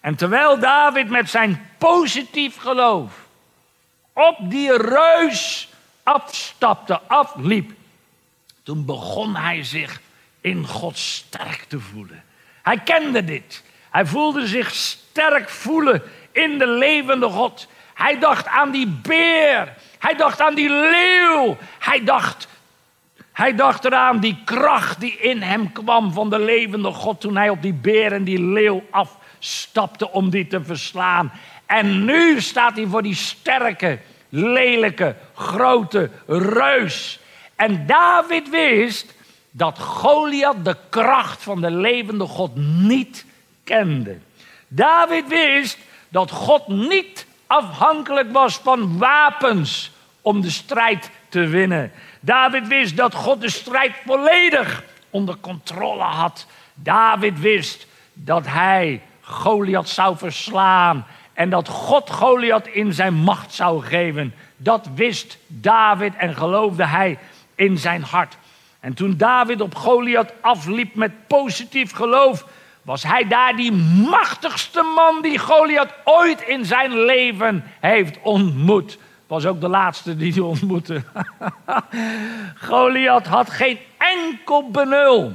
En 0.00 0.14
terwijl 0.14 0.58
David 0.58 1.10
met 1.10 1.30
zijn 1.30 1.68
positief 1.78 2.56
geloof 2.56 3.26
op 4.12 4.36
die 4.40 4.76
reus 4.76 5.68
afstapte, 6.02 7.00
afliep, 7.00 7.72
toen 8.62 8.84
begon 8.84 9.36
hij 9.36 9.64
zich 9.64 10.00
in 10.40 10.66
God 10.66 10.98
sterk 10.98 11.64
te 11.68 11.80
voelen. 11.80 12.24
Hij 12.62 12.78
kende 12.78 13.24
dit. 13.24 13.62
Hij 13.90 14.06
voelde 14.06 14.46
zich 14.46 14.70
sterk 14.70 15.48
voelen 15.48 16.02
in 16.32 16.58
de 16.58 16.66
levende 16.66 17.28
God. 17.28 17.68
Hij 17.94 18.18
dacht 18.18 18.46
aan 18.46 18.70
die 18.70 18.86
beer. 18.86 19.74
Hij 19.98 20.14
dacht 20.14 20.40
aan 20.40 20.54
die 20.54 20.70
leeuw. 20.70 21.56
Hij 21.78 22.04
dacht, 22.04 22.48
hij 23.32 23.54
dacht 23.54 23.84
eraan 23.84 24.20
die 24.20 24.38
kracht 24.44 25.00
die 25.00 25.16
in 25.16 25.42
hem 25.42 25.72
kwam 25.72 26.12
van 26.12 26.30
de 26.30 26.38
levende 26.38 26.92
God 26.92 27.20
toen 27.20 27.36
hij 27.36 27.48
op 27.48 27.62
die 27.62 27.74
beer 27.74 28.12
en 28.12 28.24
die 28.24 28.42
leeuw 28.42 28.82
afstapte 28.90 30.10
om 30.10 30.30
die 30.30 30.46
te 30.46 30.64
verslaan. 30.64 31.32
En 31.66 32.04
nu 32.04 32.40
staat 32.40 32.76
hij 32.76 32.86
voor 32.86 33.02
die 33.02 33.14
sterke, 33.14 33.98
lelijke, 34.28 35.16
grote 35.34 36.10
reus. 36.26 37.20
En 37.56 37.86
David 37.86 38.48
wist 38.48 39.14
dat 39.52 39.78
Goliath 39.78 40.64
de 40.64 40.76
kracht 40.88 41.42
van 41.42 41.60
de 41.60 41.70
levende 41.70 42.26
God 42.26 42.56
niet 42.56 43.24
kende. 43.64 44.18
David 44.68 45.28
wist 45.28 45.78
dat 46.08 46.30
God 46.30 46.68
niet 46.68 47.26
afhankelijk 47.46 48.32
was 48.32 48.56
van 48.56 48.98
wapens 48.98 49.90
om 50.22 50.40
de 50.40 50.50
strijd 50.50 51.10
te 51.28 51.46
winnen. 51.46 51.92
David 52.20 52.68
wist 52.68 52.96
dat 52.96 53.14
God 53.14 53.40
de 53.40 53.50
strijd 53.50 53.92
volledig 54.06 54.84
onder 55.10 55.36
controle 55.40 56.02
had. 56.02 56.46
David 56.74 57.40
wist 57.40 57.86
dat 58.12 58.46
hij 58.46 59.02
Goliath 59.20 59.88
zou 59.88 60.16
verslaan 60.16 61.06
en 61.32 61.50
dat 61.50 61.68
God 61.68 62.10
Goliath 62.10 62.66
in 62.66 62.92
zijn 62.92 63.14
macht 63.14 63.54
zou 63.54 63.82
geven. 63.82 64.34
Dat 64.56 64.88
wist 64.94 65.38
David 65.46 66.14
en 66.16 66.34
geloofde 66.34 66.86
hij 66.86 67.18
in 67.54 67.78
zijn 67.78 68.02
hart. 68.02 68.36
En 68.82 68.94
toen 68.94 69.16
David 69.16 69.60
op 69.60 69.74
Goliath 69.74 70.32
afliep 70.40 70.94
met 70.94 71.26
positief 71.26 71.92
geloof, 71.92 72.46
was 72.82 73.02
hij 73.02 73.28
daar 73.28 73.56
die 73.56 73.72
machtigste 74.10 74.82
man 74.94 75.22
die 75.22 75.38
Goliath 75.38 75.94
ooit 76.04 76.42
in 76.42 76.64
zijn 76.64 77.04
leven 77.04 77.64
heeft 77.80 78.18
ontmoet. 78.22 78.98
Was 79.26 79.46
ook 79.46 79.60
de 79.60 79.68
laatste 79.68 80.16
die 80.16 80.32
hij 80.32 80.42
ontmoette. 80.42 81.02
Goliath 82.68 83.26
had 83.26 83.50
geen 83.50 83.78
enkel 83.98 84.70
benul 84.70 85.32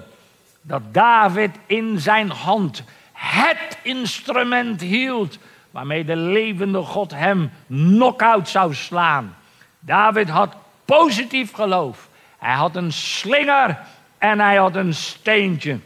dat 0.61 0.81
David 0.91 1.51
in 1.65 1.99
zijn 1.99 2.29
hand 2.29 2.83
het 3.13 3.77
instrument 3.83 4.81
hield 4.81 5.37
waarmee 5.71 6.05
de 6.05 6.15
levende 6.15 6.81
God 6.81 7.11
hem 7.11 7.51
knock-out 7.67 8.49
zou 8.49 8.73
slaan. 8.73 9.35
David 9.79 10.29
had 10.29 10.55
positief 10.85 11.53
geloof. 11.53 12.06
Hij 12.37 12.53
had 12.53 12.75
een 12.75 12.91
slinger 12.91 13.79
en 14.17 14.39
hij 14.39 14.55
had 14.55 14.75
een 14.75 14.93
steentje. 14.93 15.79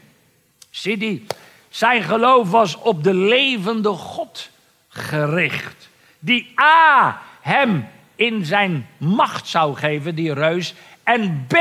Zie 0.70 0.98
die, 0.98 1.26
zijn 1.70 2.04
geloof 2.04 2.52
was 2.52 2.76
op 2.76 3.04
de 3.04 3.14
levende 3.14 3.90
God 3.90 4.50
gericht. 4.88 5.90
Die 6.20 6.54
A, 6.62 7.22
hem 7.42 7.88
in 8.16 8.46
zijn 8.46 8.88
macht 8.98 9.48
zou 9.48 9.76
geven, 9.76 10.16
die 10.16 10.34
reus. 10.34 10.74
En 11.04 11.46
B, 11.48 11.56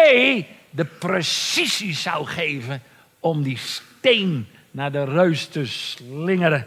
de 0.71 0.85
precisie 0.99 1.95
zou 1.95 2.27
geven 2.27 2.83
om 3.21 3.43
die 3.43 3.59
steen 3.59 4.49
naar 4.71 4.93
de 4.93 5.05
reus 5.05 5.47
te 5.47 5.67
slingeren. 5.67 6.67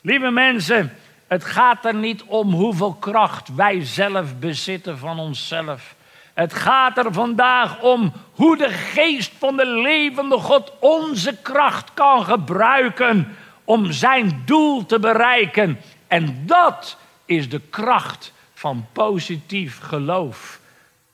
Lieve 0.00 0.30
mensen, 0.30 0.92
het 1.26 1.44
gaat 1.44 1.84
er 1.84 1.94
niet 1.94 2.22
om 2.22 2.52
hoeveel 2.52 2.94
kracht 2.94 3.54
wij 3.54 3.84
zelf 3.84 4.38
bezitten 4.38 4.98
van 4.98 5.18
onszelf. 5.18 5.94
Het 6.38 6.54
gaat 6.54 6.98
er 6.98 7.12
vandaag 7.12 7.80
om 7.80 8.12
hoe 8.32 8.56
de 8.56 8.68
geest 8.68 9.32
van 9.38 9.56
de 9.56 9.66
levende 9.66 10.38
God 10.38 10.72
onze 10.80 11.36
kracht 11.42 11.94
kan 11.94 12.24
gebruiken 12.24 13.36
om 13.64 13.92
zijn 13.92 14.42
doel 14.44 14.86
te 14.86 14.98
bereiken. 14.98 15.80
En 16.06 16.42
dat 16.46 16.96
is 17.24 17.48
de 17.48 17.60
kracht 17.70 18.32
van 18.54 18.86
positief 18.92 19.78
geloof. 19.78 20.60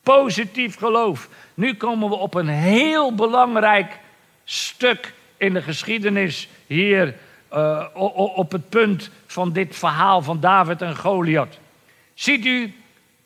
Positief 0.03 0.77
geloof. 0.77 1.29
Nu 1.55 1.75
komen 1.75 2.09
we 2.09 2.15
op 2.15 2.35
een 2.35 2.49
heel 2.49 3.15
belangrijk 3.15 3.99
stuk 4.45 5.15
in 5.37 5.55
de 5.55 5.63
geschiedenis 5.63 6.49
hier 6.67 7.15
uh, 7.55 7.85
op 8.37 8.53
het 8.53 8.69
punt 8.69 9.11
van 9.27 9.53
dit 9.53 9.77
verhaal 9.77 10.23
van 10.23 10.41
David 10.41 10.83
en 10.83 10.97
Goliath. 10.97 11.59
Ziet 12.15 12.45
u, 12.47 12.75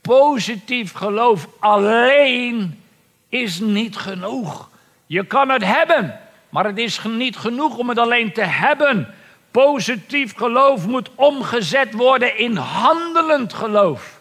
positief 0.09 0.93
geloof 0.93 1.49
alleen 1.59 2.83
is 3.29 3.61
niet 3.61 3.97
genoeg. 3.97 4.69
Je 5.07 5.25
kan 5.25 5.49
het 5.49 5.65
hebben, 5.65 6.21
maar 6.49 6.65
het 6.65 6.79
is 6.79 7.01
niet 7.05 7.37
genoeg 7.37 7.77
om 7.77 7.89
het 7.89 7.99
alleen 7.99 8.33
te 8.33 8.43
hebben. 8.43 9.15
Positief 9.51 10.37
geloof 10.37 10.87
moet 10.87 11.11
omgezet 11.15 11.95
worden 11.95 12.39
in 12.39 12.57
handelend 12.57 13.53
geloof, 13.53 14.21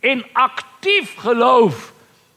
in 0.00 0.24
actief 0.32 1.14
geloof. 1.16 1.92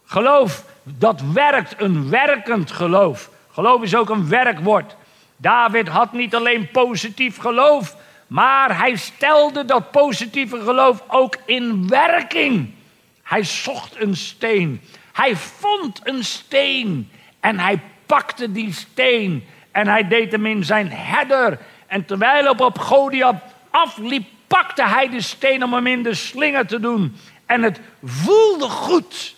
Geloof 0.06 0.64
dat 0.84 1.22
werkt, 1.34 1.74
een 1.78 2.10
werkend 2.10 2.72
geloof. 2.72 3.30
Geloof 3.52 3.82
is 3.82 3.96
ook 3.96 4.10
een 4.10 4.30
werkwoord. 4.30 4.96
David 5.38 5.88
had 5.88 6.12
niet 6.12 6.36
alleen 6.36 6.72
positief 6.72 7.38
geloof, 7.38 7.96
maar 8.28 8.78
hij 8.78 8.96
stelde 8.96 9.66
dat 9.66 9.92
positieve 9.92 10.62
geloof 10.62 11.04
ook 11.08 11.36
in 11.46 11.88
werking. 11.88 12.82
Hij 13.24 13.44
zocht 13.44 14.02
een 14.02 14.16
steen. 14.16 14.82
Hij 15.14 15.36
vond 15.36 16.00
een 16.04 16.24
steen 16.24 17.12
en 17.40 17.60
hij 17.60 17.80
pakte 18.06 18.52
die 18.52 18.74
steen 18.74 19.48
en 19.72 19.88
hij 19.88 20.08
deed 20.08 20.32
hem 20.32 20.46
in 20.46 20.64
zijn 20.64 20.92
herder. 20.92 21.60
En 21.88 22.06
terwijl 22.06 22.50
op, 22.50 22.62
op 22.62 22.80
Goliath 22.80 23.44
afliep, 23.70 24.28
pakte 24.48 24.88
hij 24.88 25.10
de 25.10 25.22
steen 25.22 25.64
om 25.64 25.74
hem 25.74 25.88
in 25.88 26.04
de 26.04 26.14
slinger 26.14 26.68
te 26.68 26.80
doen. 26.80 27.16
En 27.46 27.62
het 27.62 27.80
voelde 28.04 28.70
goed. 28.70 29.36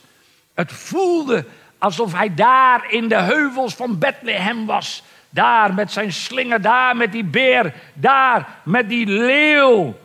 Het 0.53 0.71
voelde 0.71 1.45
alsof 1.77 2.13
hij 2.13 2.33
daar 2.33 2.91
in 2.91 3.07
de 3.07 3.21
heuvels 3.21 3.75
van 3.75 3.99
Bethlehem 3.99 4.65
was. 4.65 5.03
Daar 5.29 5.73
met 5.73 5.91
zijn 5.91 6.13
slinger, 6.13 6.61
daar 6.61 6.95
met 6.95 7.11
die 7.11 7.23
beer, 7.23 7.73
daar 7.93 8.47
met 8.63 8.89
die 8.89 9.07
leeuw. 9.07 9.97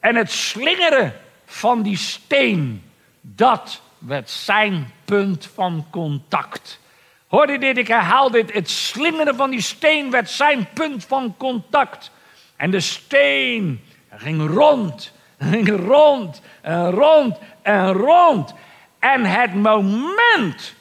En 0.00 0.16
het 0.16 0.30
slingeren 0.30 1.14
van 1.44 1.82
die 1.82 1.96
steen, 1.96 2.82
dat 3.22 3.80
werd 3.98 4.30
zijn 4.30 4.92
punt 5.04 5.50
van 5.54 5.86
contact. 5.90 6.80
Hoor 7.26 7.50
je 7.50 7.58
dit? 7.58 7.78
Ik 7.78 7.88
herhaal 7.88 8.30
dit. 8.30 8.52
Het 8.52 8.70
slingeren 8.70 9.36
van 9.36 9.50
die 9.50 9.60
steen 9.60 10.10
werd 10.10 10.30
zijn 10.30 10.68
punt 10.72 11.04
van 11.04 11.34
contact. 11.36 12.10
En 12.56 12.70
de 12.70 12.80
steen 12.80 13.84
ging 14.10 14.54
rond, 14.54 15.12
ging 15.38 15.86
rond 15.86 16.40
en 16.60 16.90
rond 16.90 17.38
en 17.62 17.92
rond. 17.92 18.54
En 18.98 19.24
het 19.24 19.54
moment 19.54 20.74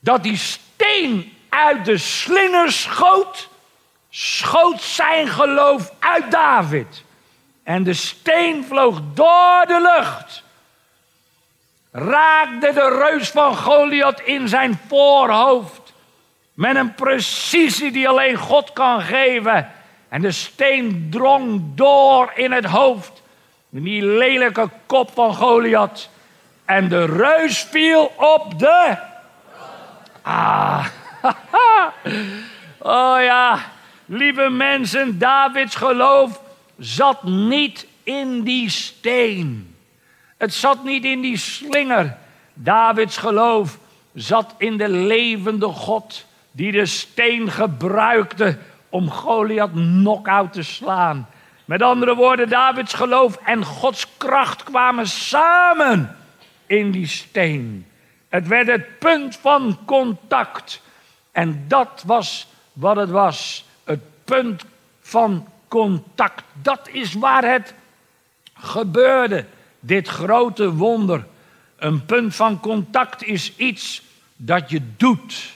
dat 0.00 0.22
die 0.22 0.36
steen 0.36 1.32
uit 1.48 1.84
de 1.84 1.98
slinger 1.98 2.72
schoot, 2.72 3.48
schoot 4.10 4.82
zijn 4.82 5.28
geloof 5.28 5.92
uit 5.98 6.30
David. 6.30 7.04
En 7.62 7.82
de 7.82 7.94
steen 7.94 8.64
vloog 8.64 9.00
door 9.14 9.64
de 9.66 9.80
lucht. 9.96 10.42
Raakte 11.92 12.72
de 12.72 13.06
reus 13.08 13.30
van 13.30 13.56
Goliath 13.56 14.20
in 14.20 14.48
zijn 14.48 14.78
voorhoofd. 14.88 15.92
Met 16.54 16.76
een 16.76 16.94
precisie 16.94 17.92
die 17.92 18.08
alleen 18.08 18.36
God 18.36 18.72
kan 18.72 19.00
geven. 19.00 19.72
En 20.08 20.22
de 20.22 20.32
steen 20.32 21.08
drong 21.10 21.62
door 21.74 22.32
in 22.34 22.52
het 22.52 22.64
hoofd. 22.64 23.22
In 23.72 23.82
die 23.82 24.02
lelijke 24.02 24.68
kop 24.86 25.10
van 25.14 25.34
Goliath. 25.34 26.08
En 26.64 26.88
de 26.88 27.04
reus 27.04 27.58
viel 27.58 28.12
op 28.16 28.58
de. 28.58 28.96
Ah. 30.22 30.86
oh 32.78 33.16
ja, 33.20 33.58
lieve 34.06 34.48
mensen, 34.48 35.18
Davids 35.18 35.74
geloof 35.74 36.40
zat 36.78 37.22
niet 37.22 37.86
in 38.02 38.42
die 38.42 38.70
steen. 38.70 39.69
Het 40.40 40.54
zat 40.54 40.84
niet 40.84 41.04
in 41.04 41.20
die 41.20 41.36
slinger. 41.36 42.16
Davids 42.54 43.16
geloof 43.16 43.78
zat 44.14 44.54
in 44.58 44.76
de 44.76 44.88
levende 44.88 45.66
God 45.66 46.26
die 46.50 46.72
de 46.72 46.86
steen 46.86 47.50
gebruikte 47.50 48.58
om 48.88 49.10
Goliath 49.10 49.72
knock-out 49.72 50.52
te 50.52 50.62
slaan. 50.62 51.28
Met 51.64 51.82
andere 51.82 52.14
woorden, 52.14 52.48
Davids 52.48 52.94
geloof 52.94 53.36
en 53.36 53.64
Gods 53.64 54.06
kracht 54.16 54.62
kwamen 54.62 55.06
samen 55.06 56.16
in 56.66 56.90
die 56.90 57.06
steen. 57.06 57.86
Het 58.28 58.46
werd 58.46 58.66
het 58.66 58.98
punt 58.98 59.36
van 59.36 59.78
contact. 59.84 60.82
En 61.32 61.64
dat 61.68 62.02
was 62.06 62.46
wat 62.72 62.96
het 62.96 63.10
was. 63.10 63.64
Het 63.84 64.00
punt 64.24 64.64
van 65.00 65.48
contact. 65.68 66.42
Dat 66.62 66.88
is 66.92 67.14
waar 67.14 67.44
het 67.44 67.74
gebeurde. 68.54 69.46
Dit 69.80 70.08
grote 70.08 70.74
wonder. 70.74 71.26
Een 71.76 72.04
punt 72.04 72.34
van 72.34 72.60
contact 72.60 73.24
is 73.24 73.56
iets 73.56 74.02
dat 74.36 74.70
je 74.70 74.80
doet. 74.96 75.52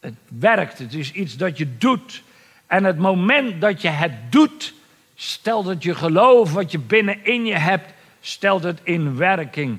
Het 0.00 0.14
werkt, 0.28 0.78
het 0.78 0.94
is 0.94 1.12
iets 1.12 1.36
dat 1.36 1.58
je 1.58 1.76
doet. 1.78 2.22
En 2.66 2.84
het 2.84 2.98
moment 2.98 3.60
dat 3.60 3.82
je 3.82 3.88
het 3.88 4.32
doet, 4.32 4.74
stelt 5.14 5.66
het 5.66 5.82
je 5.82 5.94
geloof 5.94 6.52
wat 6.52 6.70
je 6.70 6.78
binnenin 6.78 7.46
je 7.46 7.56
hebt, 7.56 7.92
stelt 8.20 8.62
het 8.62 8.80
in 8.82 9.16
werking. 9.16 9.78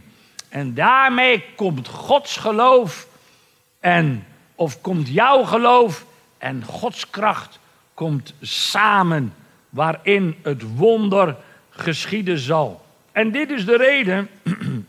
En 0.50 0.74
daarmee 0.74 1.44
komt 1.56 1.88
Gods 1.88 2.38
geloof 2.38 3.08
en 3.80 4.26
of 4.56 4.82
komt 4.82 5.08
jouw 5.08 5.44
geloof 5.44 6.06
en 6.38 6.64
Gods 6.64 7.10
kracht 7.10 7.60
komt 7.94 8.34
samen 8.42 9.34
waarin 9.70 10.36
het 10.44 10.76
wonder 10.76 11.36
geschieden 11.70 12.40
zal. 12.40 12.86
En 13.12 13.32
dit 13.32 13.50
is 13.50 13.66
de 13.66 13.78
reden 13.78 14.30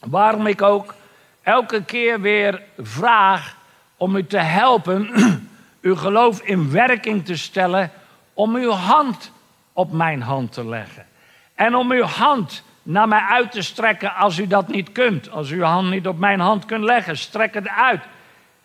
waarom 0.00 0.46
ik 0.46 0.62
ook 0.62 0.94
elke 1.42 1.84
keer 1.84 2.20
weer 2.20 2.62
vraag 2.78 3.56
om 3.96 4.16
u 4.16 4.26
te 4.26 4.38
helpen 4.38 5.10
uw 5.82 5.96
geloof 5.96 6.40
in 6.40 6.70
werking 6.70 7.24
te 7.24 7.36
stellen, 7.36 7.90
om 8.34 8.54
uw 8.54 8.70
hand 8.70 9.32
op 9.72 9.92
mijn 9.92 10.22
hand 10.22 10.52
te 10.52 10.66
leggen. 10.68 11.06
En 11.54 11.74
om 11.74 11.90
uw 11.90 12.02
hand 12.02 12.62
naar 12.82 13.08
mij 13.08 13.20
uit 13.20 13.52
te 13.52 13.62
strekken 13.62 14.14
als 14.14 14.38
u 14.38 14.46
dat 14.46 14.68
niet 14.68 14.92
kunt. 14.92 15.30
Als 15.30 15.50
u 15.50 15.56
uw 15.56 15.62
hand 15.62 15.90
niet 15.90 16.06
op 16.06 16.18
mijn 16.18 16.40
hand 16.40 16.64
kunt 16.64 16.84
leggen, 16.84 17.18
strek 17.18 17.54
het 17.54 17.68
uit. 17.68 18.00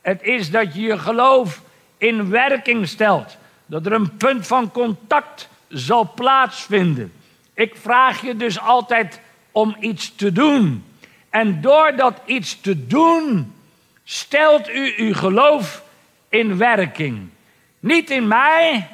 Het 0.01 0.21
is 0.21 0.51
dat 0.51 0.75
je 0.75 0.81
je 0.81 0.99
geloof 0.99 1.61
in 1.97 2.29
werking 2.29 2.87
stelt. 2.87 3.37
Dat 3.65 3.85
er 3.85 3.91
een 3.91 4.17
punt 4.17 4.47
van 4.47 4.71
contact 4.71 5.49
zal 5.67 6.11
plaatsvinden. 6.15 7.13
Ik 7.53 7.75
vraag 7.75 8.21
je 8.21 8.35
dus 8.35 8.59
altijd 8.59 9.19
om 9.51 9.75
iets 9.79 10.15
te 10.15 10.31
doen. 10.31 10.83
En 11.29 11.61
door 11.61 11.95
dat 11.95 12.21
iets 12.25 12.61
te 12.61 12.87
doen, 12.87 13.53
stelt 14.03 14.69
u 14.69 14.93
uw 14.97 15.13
geloof 15.13 15.83
in 16.29 16.57
werking. 16.57 17.29
Niet 17.79 18.09
in 18.09 18.27
mij, 18.27 18.87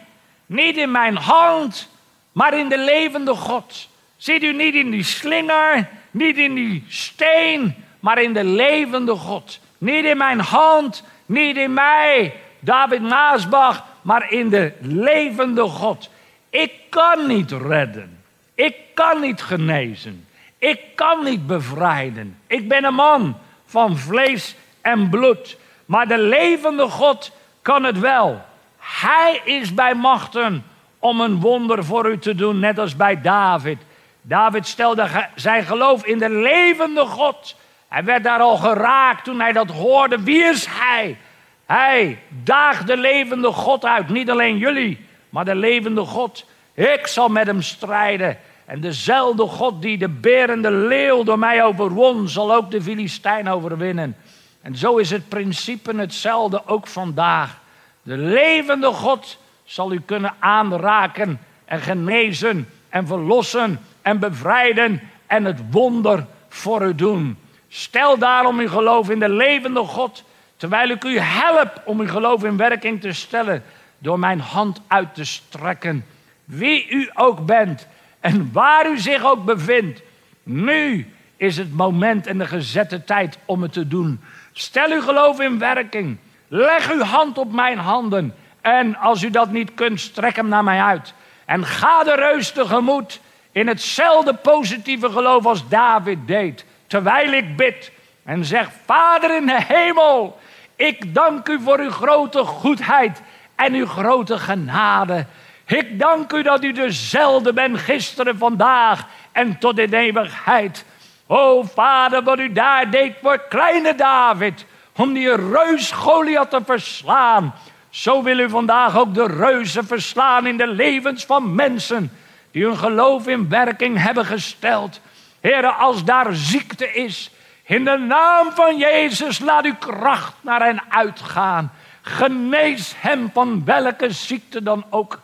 niet 0.46 0.78
in 0.78 0.92
mijn 0.92 1.16
hand, 1.16 1.90
maar 2.32 2.58
in 2.58 2.70
de 2.70 2.78
levende 2.78 3.36
God. 3.36 3.90
Ziet 4.18 4.44
u 4.44 4.54
niet 4.54 4.74
in 4.74 4.92
die 4.92 5.04
slinger, 5.04 5.90
niet 6.12 6.38
in 6.38 6.56
die 6.56 6.84
steen, 6.88 7.76
maar 8.00 8.22
in 8.22 8.34
de 8.34 8.44
levende 8.44 9.16
God. 9.16 9.60
Niet 9.78 10.06
in 10.06 10.18
mijn 10.18 10.40
hand, 10.40 11.04
niet 11.26 11.58
in 11.58 11.74
mij, 11.74 12.34
David 12.60 13.02
Maasbach, 13.02 13.86
maar 14.02 14.32
in 14.32 14.50
de 14.50 14.74
levende 14.82 15.62
God. 15.62 16.10
Ik 16.50 16.72
kan 16.90 17.28
niet 17.28 17.52
redden. 17.52 18.19
Ik 18.60 18.76
kan 18.94 19.22
niet 19.22 19.42
genezen. 19.42 20.28
Ik 20.58 20.80
kan 20.96 21.24
niet 21.24 21.48
bevrijden. 21.48 22.38
Ik 22.48 22.68
ben 22.68 22.84
een 22.84 22.94
man 22.94 23.38
van 23.66 23.98
vlees 23.98 24.56
en 24.82 25.10
bloed. 25.10 25.58
Maar 25.86 26.08
de 26.08 26.18
levende 26.18 26.90
God 26.90 27.32
kan 27.62 27.84
het 27.84 28.00
wel. 28.00 28.42
Hij 28.78 29.42
is 29.44 29.74
bij 29.74 29.96
machten 29.96 30.66
om 31.00 31.22
een 31.22 31.40
wonder 31.40 31.84
voor 31.84 32.10
u 32.10 32.18
te 32.18 32.36
doen, 32.36 32.60
net 32.60 32.80
als 32.80 32.96
bij 32.96 33.22
David. 33.22 33.78
David 34.22 34.68
stelde 34.68 35.28
zijn 35.36 35.64
geloof 35.64 36.06
in 36.06 36.18
de 36.18 36.30
levende 36.30 37.06
God. 37.06 37.56
Hij 37.88 38.04
werd 38.04 38.24
daar 38.24 38.40
al 38.40 38.58
geraakt 38.58 39.24
toen 39.24 39.40
hij 39.40 39.52
dat 39.52 39.70
hoorde. 39.70 40.24
Wie 40.24 40.44
is 40.44 40.66
hij? 40.70 41.18
Hij 41.66 42.20
daagt 42.44 42.88
de 42.88 42.98
levende 42.98 43.52
God 43.52 43.86
uit. 43.86 44.10
Niet 44.10 44.30
alleen 44.30 44.58
jullie, 44.58 45.06
maar 45.30 45.46
de 45.46 45.56
levende 45.56 46.02
God. 46.02 46.46
Ik 46.74 47.08
zal 47.08 47.30
met 47.30 47.48
hem 47.48 47.62
strijden. 47.62 48.38
En 48.70 48.82
dezelfde 48.82 49.44
God 49.44 49.82
die 49.82 49.98
de 49.98 50.10
berende 50.10 50.72
leeuw 50.72 51.24
door 51.24 51.40
mij 51.40 51.64
overwon, 51.64 52.28
zal 52.28 52.54
ook 52.56 52.72
de 52.72 52.82
Filistijn 52.82 53.50
overwinnen. 53.50 54.16
En 54.62 54.76
zo 54.76 54.98
is 54.98 55.10
het 55.10 55.30
principe 55.30 55.96
hetzelfde 55.96 56.62
ook 56.66 56.88
vandaag. 56.88 57.60
De 58.02 58.18
levende 58.18 58.88
God 58.88 59.38
zal 59.64 59.94
u 59.94 60.02
kunnen 60.06 60.34
aanraken 60.40 61.40
en 61.66 61.80
genezen 61.80 62.70
en 62.90 63.08
verlossen 63.08 63.80
en 64.02 64.20
bevrijden 64.20 65.02
en 65.28 65.46
het 65.46 65.60
wonder 65.72 66.26
voor 66.50 66.82
u 66.82 66.96
doen. 66.96 67.38
Stel 67.68 68.18
daarom 68.18 68.60
uw 68.60 68.70
geloof 68.70 69.10
in 69.10 69.20
de 69.20 69.30
levende 69.30 69.84
God, 69.84 70.24
terwijl 70.58 70.90
ik 70.90 71.04
u 71.04 71.20
help 71.20 71.82
om 71.86 72.00
uw 72.00 72.08
geloof 72.08 72.44
in 72.44 72.58
werking 72.58 73.02
te 73.02 73.12
stellen 73.12 73.64
door 73.98 74.20
mijn 74.20 74.40
hand 74.40 74.82
uit 74.88 75.16
te 75.16 75.26
strekken. 75.26 76.06
Wie 76.46 76.90
u 76.90 77.10
ook 77.14 77.46
bent 77.46 77.88
en 78.20 78.50
waar 78.54 78.90
u 78.90 78.98
zich 78.98 79.24
ook 79.24 79.46
bevindt, 79.46 80.02
nu 80.44 81.14
is 81.38 81.58
het 81.58 81.74
moment 81.74 82.28
en 82.28 82.38
de 82.38 82.48
gezette 82.48 83.04
tijd 83.04 83.38
om 83.46 83.62
het 83.62 83.74
te 83.74 83.88
doen. 83.88 84.22
Stel 84.52 84.92
uw 84.92 85.02
geloof 85.02 85.40
in 85.40 85.60
werking. 85.60 86.18
Leg 86.48 86.92
uw 86.92 87.02
hand 87.02 87.38
op 87.38 87.54
mijn 87.54 87.78
handen. 87.78 88.36
En 88.62 88.96
als 88.96 89.24
u 89.24 89.30
dat 89.30 89.52
niet 89.52 89.74
kunt, 89.74 90.00
strek 90.00 90.36
hem 90.36 90.48
naar 90.48 90.64
mij 90.64 90.82
uit. 90.82 91.14
En 91.46 91.66
ga 91.66 92.04
de 92.04 92.16
reus 92.16 92.52
tegemoet 92.52 93.20
in 93.52 93.68
hetzelfde 93.68 94.34
positieve 94.34 95.10
geloof 95.10 95.46
als 95.46 95.68
David 95.68 96.28
deed. 96.28 96.66
Terwijl 96.88 97.32
ik 97.32 97.56
bid 97.56 97.92
en 98.24 98.46
zeg, 98.46 98.70
Vader 98.86 99.36
in 99.36 99.46
de 99.46 99.64
hemel, 99.68 100.40
ik 100.76 101.14
dank 101.14 101.48
u 101.48 101.60
voor 101.62 101.80
uw 101.80 101.92
grote 101.92 102.44
goedheid 102.44 103.22
en 103.56 103.74
uw 103.74 103.86
grote 103.86 104.38
genade. 104.40 105.26
Ik 105.70 106.00
dank 106.00 106.34
u 106.34 106.42
dat 106.42 106.64
u 106.64 106.72
dezelfde 106.72 107.54
bent 107.54 107.78
gisteren, 107.78 108.38
vandaag 108.38 109.06
en 109.32 109.58
tot 109.60 109.80
in 109.80 109.94
eeuwigheid. 109.94 110.86
O 111.28 111.64
vader, 111.64 112.24
wat 112.24 112.40
u 112.40 112.52
daar 112.52 112.92
deed 112.92 113.14
voor 113.22 113.42
kleine 113.50 113.96
David, 113.96 114.66
om 114.96 115.14
die 115.14 115.36
reus 115.36 115.92
Goliath 115.92 116.50
te 116.50 116.62
verslaan. 116.66 117.54
Zo 117.90 118.24
wil 118.24 118.40
u 118.40 118.50
vandaag 118.50 118.98
ook 118.98 119.14
de 119.14 119.28
reuzen 119.28 119.86
verslaan 119.86 120.48
in 120.48 120.58
de 120.58 120.68
levens 120.68 121.26
van 121.26 121.56
mensen 121.56 122.12
die 122.52 122.66
hun 122.66 122.78
geloof 122.78 123.28
in 123.28 123.50
werking 123.50 124.02
hebben 124.02 124.26
gesteld. 124.26 125.00
Heren, 125.42 125.78
als 125.78 126.04
daar 126.04 126.34
ziekte 126.34 126.92
is, 126.94 127.32
in 127.64 127.86
de 127.86 127.98
naam 127.98 128.52
van 128.52 128.78
Jezus 128.78 129.40
laat 129.40 129.66
uw 129.66 129.76
kracht 129.76 130.34
naar 130.42 130.62
hen 130.62 130.82
uitgaan. 130.90 131.72
Genees 132.02 132.94
hem 132.98 133.30
van 133.34 133.66
welke 133.66 134.12
ziekte 134.12 134.64
dan 134.64 134.86
ook. 134.90 135.20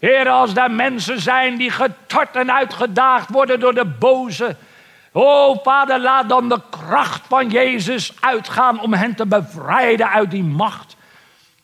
Heren, 0.00 0.32
als 0.32 0.54
daar 0.54 0.70
mensen 0.70 1.20
zijn 1.20 1.56
die 1.56 1.70
getart 1.70 2.36
en 2.36 2.52
uitgedaagd 2.52 3.30
worden 3.30 3.60
door 3.60 3.74
de 3.74 3.84
boze. 3.84 4.56
O 5.12 5.54
Vader, 5.62 6.00
laat 6.00 6.28
dan 6.28 6.48
de 6.48 6.60
kracht 6.70 7.26
van 7.28 7.48
Jezus 7.48 8.12
uitgaan 8.20 8.80
om 8.80 8.92
hen 8.92 9.14
te 9.14 9.26
bevrijden 9.26 10.10
uit 10.10 10.30
die 10.30 10.42
macht. 10.42 10.96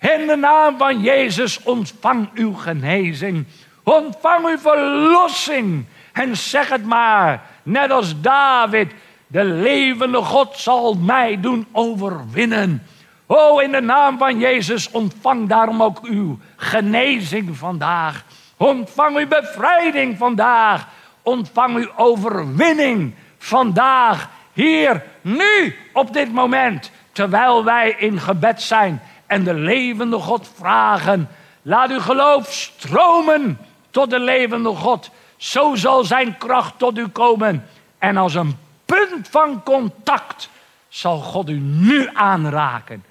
In 0.01 0.27
de 0.27 0.37
naam 0.37 0.79
van 0.79 1.01
Jezus 1.01 1.63
ontvang 1.63 2.29
uw 2.35 2.55
genezing. 2.55 3.47
Ontvang 3.83 4.47
uw 4.47 4.59
verlossing. 4.59 5.87
En 6.13 6.37
zeg 6.37 6.69
het 6.69 6.85
maar, 6.85 7.43
net 7.63 7.91
als 7.91 8.21
David, 8.21 8.93
de 9.27 9.45
levende 9.45 10.19
God 10.23 10.57
zal 10.57 10.95
mij 10.95 11.41
doen 11.41 11.67
overwinnen. 11.73 12.87
O, 13.27 13.59
in 13.59 13.73
de 13.73 13.81
naam 13.81 14.19
van 14.19 14.39
Jezus 14.39 14.91
ontvang 14.91 15.49
daarom 15.49 15.83
ook 15.83 16.01
uw 16.03 16.39
genezing 16.57 17.57
vandaag. 17.57 18.25
Ontvang 18.57 19.17
uw 19.17 19.27
bevrijding 19.27 20.19
vandaag. 20.19 20.89
Ontvang 21.23 21.77
uw 21.77 21.91
overwinning 21.97 23.15
vandaag, 23.39 24.29
hier, 24.53 25.03
nu, 25.21 25.77
op 25.93 26.13
dit 26.13 26.33
moment, 26.33 26.91
terwijl 27.13 27.65
wij 27.65 27.95
in 27.99 28.21
gebed 28.21 28.63
zijn 28.63 29.03
en 29.27 29.45
de 29.45 29.55
levende 29.55 30.19
God 30.19 30.51
vragen. 30.55 31.29
Laat 31.63 31.91
uw 31.91 32.01
geloof 32.01 32.53
stromen 32.53 33.59
tot 33.91 34.11
de 34.11 34.21
levende 34.21 34.69
God. 34.69 35.11
Zo 35.37 35.75
zal 35.75 36.05
zijn 36.05 36.39
kracht 36.39 36.79
tot 36.79 36.99
u 36.99 37.09
komen. 37.09 37.67
En 37.99 38.17
als 38.17 38.35
een 38.35 38.57
punt 38.85 39.29
van 39.29 39.63
contact 39.63 40.49
zal 40.89 41.19
God 41.19 41.49
u 41.49 41.59
nu 41.61 42.09
aanraken. 42.13 43.05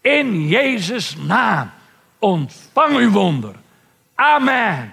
In 0.00 0.48
Jezus' 0.48 1.16
naam 1.16 1.70
ontvang 2.18 2.96
uw 2.96 3.10
wonder. 3.10 3.54
Amen. 4.14 4.92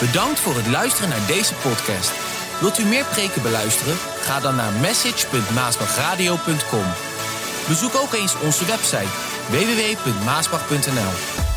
Bedankt 0.00 0.40
voor 0.40 0.54
het 0.54 0.66
luisteren 0.66 1.08
naar 1.08 1.26
deze 1.26 1.54
podcast. 1.54 2.12
Wilt 2.60 2.78
u 2.78 2.84
meer 2.84 3.04
preken 3.04 3.42
beluisteren? 3.42 3.96
Ga 3.96 4.40
dan 4.40 4.56
naar 4.56 4.72
message.maasbachradio.com. 4.72 6.84
Bezoek 7.68 7.94
ook 7.94 8.12
eens 8.12 8.40
onze 8.40 8.66
website 8.66 9.08
www.maasbach.nl. 9.50 11.49